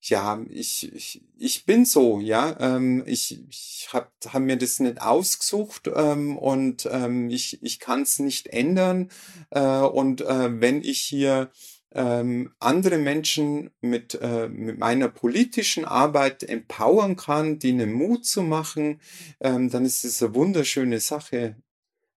ja, 0.00 0.44
ich, 0.50 0.92
ich, 0.94 1.22
ich 1.38 1.64
bin 1.64 1.84
so, 1.86 2.20
ja. 2.20 2.56
Ähm, 2.60 3.02
ich 3.06 3.40
ich 3.48 3.88
habe 3.92 4.08
hab 4.26 4.42
mir 4.42 4.56
das 4.58 4.78
nicht 4.80 5.00
ausgesucht 5.00 5.90
ähm, 5.94 6.36
und 6.36 6.86
ähm, 6.90 7.30
ich, 7.30 7.62
ich 7.62 7.80
kann 7.80 8.02
es 8.02 8.18
nicht 8.18 8.48
ändern. 8.48 9.10
Äh, 9.50 9.60
und 9.62 10.20
äh, 10.20 10.60
wenn 10.60 10.82
ich 10.82 11.00
hier 11.00 11.50
ähm, 11.94 12.52
andere 12.59 12.98
Menschen 12.98 13.70
mit, 13.80 14.18
äh, 14.20 14.48
mit 14.48 14.78
meiner 14.78 15.09
politischen 15.09 15.85
Arbeit 15.85 16.42
empowern 16.42 17.16
kann, 17.16 17.59
denen 17.59 17.92
Mut 17.92 18.26
zu 18.26 18.42
machen, 18.42 19.00
ähm, 19.40 19.70
dann 19.70 19.85
ist 19.85 20.04
es 20.04 20.22
eine 20.22 20.35
wunderschöne 20.35 21.00
Sache. 21.00 21.57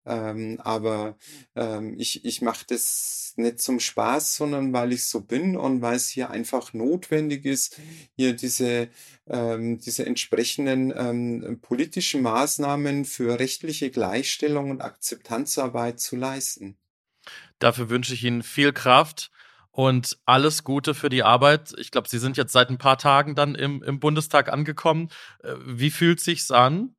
Ähm, 0.06 0.60
aber 0.62 1.18
ähm, 1.56 1.96
ich, 2.00 2.24
ich 2.24 2.42
mache 2.42 2.66
das 2.68 3.34
nicht 3.36 3.60
zum 3.60 3.80
Spaß, 3.80 4.38
sondern 4.38 4.72
weil 4.72 4.94
ich 4.94 5.06
so 5.06 5.20
bin 5.20 5.58
und 5.58 5.82
weil 5.82 5.98
es 5.98 6.08
hier 6.08 6.32
einfach 6.32 6.74
notwendig 6.74 7.46
ist, 7.46 7.78
hier 8.16 8.34
diese, 8.34 8.88
ähm, 9.28 9.80
diese 9.80 10.06
entsprechenden 10.06 10.94
ähm, 10.96 11.60
politischen 11.62 12.22
Maßnahmen 12.22 13.04
für 13.04 13.38
rechtliche 13.38 13.92
Gleichstellung 13.92 14.72
und 14.72 14.82
Akzeptanzarbeit 14.82 16.00
zu 16.00 16.16
leisten. 16.16 16.78
Dafür 17.60 17.90
wünsche 17.90 18.14
ich 18.14 18.24
Ihnen 18.24 18.44
viel 18.44 18.72
Kraft 18.72 19.30
und 19.78 20.18
alles 20.26 20.64
Gute 20.64 20.96
für 20.96 21.08
die 21.08 21.22
Arbeit. 21.22 21.76
Ich 21.78 21.92
glaube, 21.92 22.10
Sie 22.10 22.18
sind 22.18 22.36
jetzt 22.36 22.52
seit 22.52 22.72
ein 22.72 22.80
paar 22.80 22.98
Tagen 22.98 23.36
dann 23.36 23.54
im, 23.54 23.84
im 23.84 24.00
Bundestag 24.00 24.52
angekommen. 24.52 25.10
Äh, 25.44 25.54
wie 25.68 25.92
fühlt 25.92 26.20
sich's 26.20 26.50
an? 26.50 26.96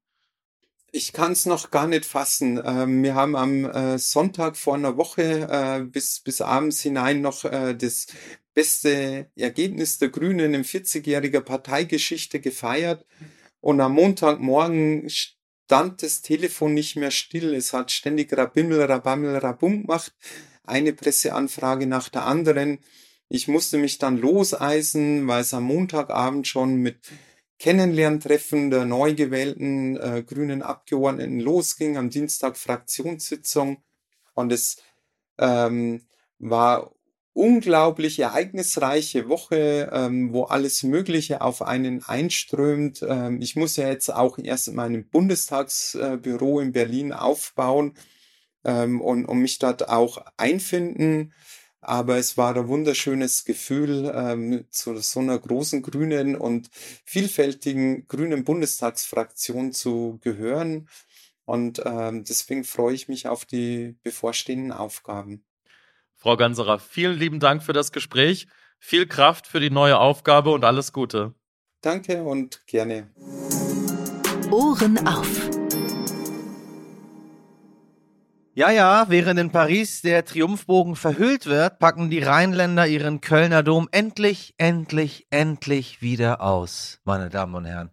Ich 0.92 1.12
kann 1.12 1.32
es 1.32 1.44
noch 1.44 1.72
gar 1.72 1.88
nicht 1.88 2.04
fassen. 2.04 2.62
Ähm, 2.64 3.02
wir 3.02 3.16
haben 3.16 3.34
am 3.34 3.64
äh, 3.64 3.98
Sonntag 3.98 4.56
vor 4.56 4.76
einer 4.76 4.96
Woche 4.96 5.48
äh, 5.50 5.82
bis, 5.82 6.20
bis 6.20 6.40
abends 6.40 6.80
hinein 6.80 7.20
noch 7.20 7.44
äh, 7.44 7.74
das 7.74 8.06
beste 8.54 9.28
Ergebnis 9.34 9.98
der 9.98 10.10
Grünen 10.10 10.54
in 10.54 10.62
40-jähriger 10.62 11.40
Parteigeschichte 11.40 12.38
gefeiert. 12.38 13.04
Und 13.60 13.80
am 13.80 13.94
Montagmorgen 13.94 15.10
stand 15.10 16.04
das 16.04 16.22
Telefon 16.22 16.74
nicht 16.74 16.94
mehr 16.94 17.10
still. 17.10 17.56
Es 17.56 17.72
hat 17.72 17.90
ständig 17.90 18.32
Rabimmel, 18.32 18.82
Rabammel, 18.82 19.36
Rabum 19.38 19.82
gemacht 19.82 20.14
eine 20.68 20.92
Presseanfrage 20.92 21.86
nach 21.86 22.08
der 22.08 22.24
anderen. 22.24 22.78
Ich 23.28 23.48
musste 23.48 23.78
mich 23.78 23.98
dann 23.98 24.16
loseisen, 24.16 25.26
weil 25.28 25.42
es 25.42 25.52
am 25.52 25.64
Montagabend 25.64 26.46
schon 26.46 26.76
mit 26.76 26.98
Kennenlerntreffen 27.58 28.70
der 28.70 28.84
neu 28.84 29.14
gewählten 29.14 29.96
äh, 29.96 30.22
grünen 30.22 30.62
Abgeordneten 30.62 31.40
losging, 31.40 31.96
am 31.96 32.08
Dienstag 32.08 32.56
Fraktionssitzung. 32.56 33.82
Und 34.34 34.52
es 34.52 34.76
ähm, 35.38 36.02
war 36.38 36.92
unglaublich 37.32 38.18
ereignisreiche 38.18 39.28
Woche, 39.28 39.90
ähm, 39.92 40.32
wo 40.32 40.44
alles 40.44 40.82
Mögliche 40.82 41.40
auf 41.40 41.62
einen 41.62 42.04
einströmt. 42.04 43.04
Ähm, 43.06 43.40
ich 43.40 43.56
muss 43.56 43.76
ja 43.76 43.88
jetzt 43.88 44.12
auch 44.12 44.38
erst 44.38 44.68
in 44.68 44.76
meinem 44.76 45.08
Bundestagsbüro 45.08 46.60
in 46.60 46.72
Berlin 46.72 47.12
aufbauen 47.12 47.94
ähm, 48.64 49.00
und, 49.00 49.24
und 49.24 49.38
mich 49.38 49.58
dort 49.58 49.88
auch 49.88 50.24
einfinden. 50.36 51.32
Aber 51.80 52.16
es 52.16 52.36
war 52.36 52.56
ein 52.56 52.68
wunderschönes 52.68 53.44
Gefühl, 53.44 54.12
ähm, 54.14 54.64
zu 54.70 54.96
so 54.98 55.20
einer 55.20 55.38
großen 55.38 55.82
grünen 55.82 56.36
und 56.36 56.68
vielfältigen 57.04 58.06
grünen 58.08 58.44
Bundestagsfraktion 58.44 59.72
zu 59.72 60.18
gehören. 60.22 60.88
Und 61.44 61.80
ähm, 61.86 62.24
deswegen 62.24 62.64
freue 62.64 62.94
ich 62.94 63.08
mich 63.08 63.26
auf 63.26 63.44
die 63.44 63.96
bevorstehenden 64.02 64.72
Aufgaben. 64.72 65.44
Frau 66.16 66.36
Ganserer, 66.36 66.78
vielen 66.78 67.16
lieben 67.16 67.40
Dank 67.40 67.62
für 67.62 67.72
das 67.72 67.92
Gespräch. 67.92 68.48
Viel 68.80 69.06
Kraft 69.06 69.46
für 69.46 69.60
die 69.60 69.70
neue 69.70 69.98
Aufgabe 69.98 70.50
und 70.50 70.64
alles 70.64 70.92
Gute. 70.92 71.34
Danke 71.80 72.24
und 72.24 72.66
gerne. 72.66 73.08
Ohren 74.50 75.06
auf. 75.06 75.57
Ja, 78.58 78.72
ja, 78.72 79.06
während 79.08 79.38
in 79.38 79.52
Paris 79.52 80.02
der 80.02 80.24
Triumphbogen 80.24 80.96
verhüllt 80.96 81.46
wird, 81.46 81.78
packen 81.78 82.10
die 82.10 82.18
Rheinländer 82.18 82.88
ihren 82.88 83.20
Kölner 83.20 83.62
Dom 83.62 83.88
endlich, 83.92 84.52
endlich, 84.58 85.28
endlich 85.30 86.02
wieder 86.02 86.40
aus, 86.40 86.98
meine 87.04 87.28
Damen 87.28 87.54
und 87.54 87.66
Herren. 87.66 87.92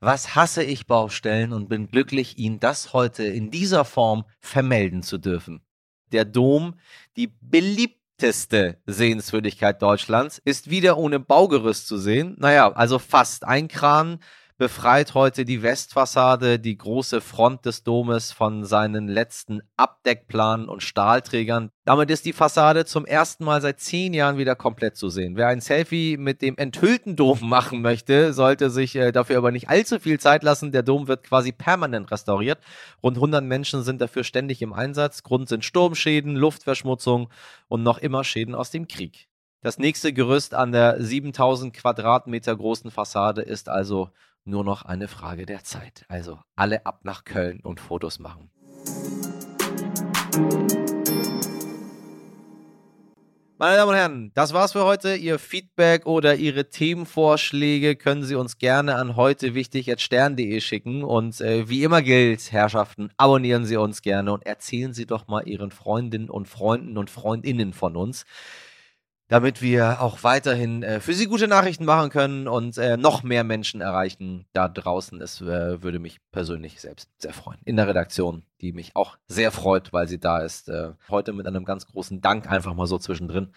Was 0.00 0.34
hasse 0.34 0.64
ich 0.64 0.86
Baustellen 0.86 1.52
und 1.52 1.68
bin 1.68 1.88
glücklich, 1.88 2.38
Ihnen 2.38 2.60
das 2.60 2.94
heute 2.94 3.24
in 3.24 3.50
dieser 3.50 3.84
Form 3.84 4.24
vermelden 4.40 5.02
zu 5.02 5.18
dürfen. 5.18 5.60
Der 6.12 6.24
Dom, 6.24 6.76
die 7.18 7.30
beliebteste 7.42 8.78
Sehenswürdigkeit 8.86 9.82
Deutschlands, 9.82 10.40
ist 10.42 10.70
wieder 10.70 10.96
ohne 10.96 11.20
Baugerüst 11.20 11.86
zu 11.86 11.98
sehen. 11.98 12.36
Naja, 12.38 12.72
also 12.72 12.98
fast 12.98 13.44
ein 13.44 13.68
Kran, 13.68 14.20
befreit 14.58 15.12
heute 15.12 15.44
die 15.44 15.62
Westfassade, 15.62 16.58
die 16.58 16.78
große 16.78 17.20
Front 17.20 17.66
des 17.66 17.82
Domes 17.82 18.32
von 18.32 18.64
seinen 18.64 19.06
letzten 19.06 19.60
Abdeckplanen 19.76 20.68
und 20.68 20.82
Stahlträgern. 20.82 21.70
Damit 21.84 22.10
ist 22.10 22.24
die 22.24 22.32
Fassade 22.32 22.86
zum 22.86 23.04
ersten 23.04 23.44
Mal 23.44 23.60
seit 23.60 23.80
zehn 23.80 24.14
Jahren 24.14 24.38
wieder 24.38 24.54
komplett 24.54 24.96
zu 24.96 25.10
sehen. 25.10 25.36
Wer 25.36 25.48
ein 25.48 25.60
Selfie 25.60 26.16
mit 26.16 26.40
dem 26.40 26.56
enthüllten 26.56 27.16
Dom 27.16 27.38
machen 27.42 27.82
möchte, 27.82 28.32
sollte 28.32 28.70
sich 28.70 28.96
äh, 28.96 29.12
dafür 29.12 29.36
aber 29.36 29.52
nicht 29.52 29.68
allzu 29.68 30.00
viel 30.00 30.18
Zeit 30.18 30.42
lassen. 30.42 30.72
Der 30.72 30.82
Dom 30.82 31.06
wird 31.06 31.24
quasi 31.24 31.52
permanent 31.52 32.10
restauriert. 32.10 32.58
Rund 33.02 33.18
100 33.18 33.44
Menschen 33.44 33.82
sind 33.82 34.00
dafür 34.00 34.24
ständig 34.24 34.62
im 34.62 34.72
Einsatz. 34.72 35.22
Grund 35.22 35.50
sind 35.50 35.66
Sturmschäden, 35.66 36.34
Luftverschmutzung 36.34 37.28
und 37.68 37.82
noch 37.82 37.98
immer 37.98 38.24
Schäden 38.24 38.54
aus 38.54 38.70
dem 38.70 38.88
Krieg. 38.88 39.28
Das 39.60 39.78
nächste 39.78 40.12
Gerüst 40.12 40.54
an 40.54 40.72
der 40.72 41.02
7000 41.02 41.74
Quadratmeter 41.74 42.56
großen 42.56 42.90
Fassade 42.90 43.42
ist 43.42 43.68
also 43.68 44.10
nur 44.46 44.64
noch 44.64 44.82
eine 44.82 45.08
Frage 45.08 45.46
der 45.46 45.64
Zeit. 45.64 46.04
Also 46.08 46.38
alle 46.54 46.86
ab 46.86 47.00
nach 47.04 47.24
Köln 47.24 47.60
und 47.60 47.80
Fotos 47.80 48.18
machen. 48.18 48.50
Meine 53.58 53.78
Damen 53.78 53.88
und 53.88 53.96
Herren, 53.96 54.32
das 54.34 54.52
war's 54.52 54.72
für 54.72 54.84
heute. 54.84 55.16
Ihr 55.16 55.38
Feedback 55.38 56.04
oder 56.04 56.34
Ihre 56.34 56.68
Themenvorschläge 56.68 57.96
können 57.96 58.22
Sie 58.22 58.34
uns 58.34 58.58
gerne 58.58 58.96
an 58.96 59.16
heute 59.16 59.54
wichtig 59.54 59.90
stern.de 59.98 60.60
schicken. 60.60 61.02
Und 61.02 61.40
äh, 61.40 61.66
wie 61.66 61.82
immer 61.82 62.02
gilt, 62.02 62.52
Herrschaften, 62.52 63.08
abonnieren 63.16 63.64
Sie 63.64 63.78
uns 63.78 64.02
gerne 64.02 64.34
und 64.34 64.44
erzählen 64.44 64.92
Sie 64.92 65.06
doch 65.06 65.26
mal 65.26 65.48
Ihren 65.48 65.70
Freundinnen 65.70 66.28
und 66.28 66.48
Freunden 66.48 66.98
und 66.98 67.08
Freundinnen 67.08 67.72
von 67.72 67.96
uns 67.96 68.26
damit 69.28 69.60
wir 69.60 70.00
auch 70.00 70.22
weiterhin 70.22 70.82
äh, 70.82 71.00
für 71.00 71.12
Sie 71.12 71.26
gute 71.26 71.48
Nachrichten 71.48 71.84
machen 71.84 72.10
können 72.10 72.46
und 72.46 72.78
äh, 72.78 72.96
noch 72.96 73.22
mehr 73.22 73.42
Menschen 73.42 73.80
erreichen 73.80 74.46
da 74.52 74.68
draußen. 74.68 75.20
Es 75.20 75.40
äh, 75.40 75.82
würde 75.82 75.98
mich 75.98 76.20
persönlich 76.30 76.80
selbst 76.80 77.10
sehr 77.18 77.32
freuen. 77.32 77.58
In 77.64 77.76
der 77.76 77.88
Redaktion, 77.88 78.44
die 78.60 78.72
mich 78.72 78.94
auch 78.94 79.18
sehr 79.26 79.50
freut, 79.50 79.92
weil 79.92 80.06
sie 80.06 80.18
da 80.18 80.38
ist. 80.38 80.68
Äh, 80.68 80.92
heute 81.08 81.32
mit 81.32 81.46
einem 81.46 81.64
ganz 81.64 81.86
großen 81.86 82.20
Dank 82.20 82.50
einfach 82.50 82.74
mal 82.74 82.86
so 82.86 82.98
zwischendrin, 82.98 83.52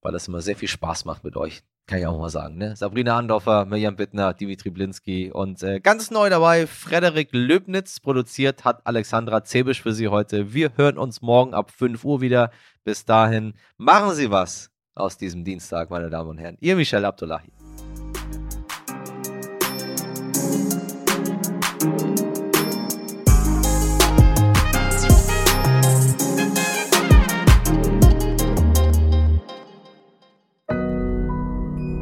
weil 0.00 0.12
das 0.12 0.26
immer 0.26 0.40
sehr 0.40 0.56
viel 0.56 0.68
Spaß 0.68 1.04
macht 1.04 1.22
mit 1.22 1.36
euch. 1.36 1.62
Kann 1.86 1.98
ich 1.98 2.06
auch 2.06 2.18
mal 2.18 2.30
sagen. 2.30 2.56
Ne? 2.56 2.76
Sabrina 2.76 3.18
Andorfer, 3.18 3.64
Mirjam 3.66 3.96
Bittner, 3.96 4.32
Dimitri 4.32 4.70
Blinski 4.70 5.32
und 5.32 5.62
äh, 5.62 5.80
ganz 5.80 6.10
neu 6.10 6.30
dabei, 6.30 6.66
Frederik 6.66 7.30
Löbnitz. 7.32 8.00
Produziert 8.00 8.64
hat 8.64 8.86
Alexandra 8.86 9.44
Zebisch 9.44 9.82
für 9.82 9.92
Sie 9.92 10.08
heute. 10.08 10.54
Wir 10.54 10.76
hören 10.76 10.96
uns 10.96 11.20
morgen 11.20 11.52
ab 11.52 11.72
5 11.72 12.04
Uhr 12.04 12.20
wieder. 12.20 12.52
Bis 12.84 13.04
dahin, 13.04 13.54
machen 13.76 14.14
Sie 14.14 14.30
was 14.30 14.70
aus 15.00 15.16
diesem 15.16 15.44
Dienstag, 15.44 15.90
meine 15.90 16.10
Damen 16.10 16.30
und 16.30 16.38
Herren. 16.38 16.56
Ihr 16.60 16.76
Michel 16.76 17.04
Abdullahi. 17.04 17.50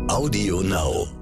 Audio 0.09 0.63
Now. 0.63 1.18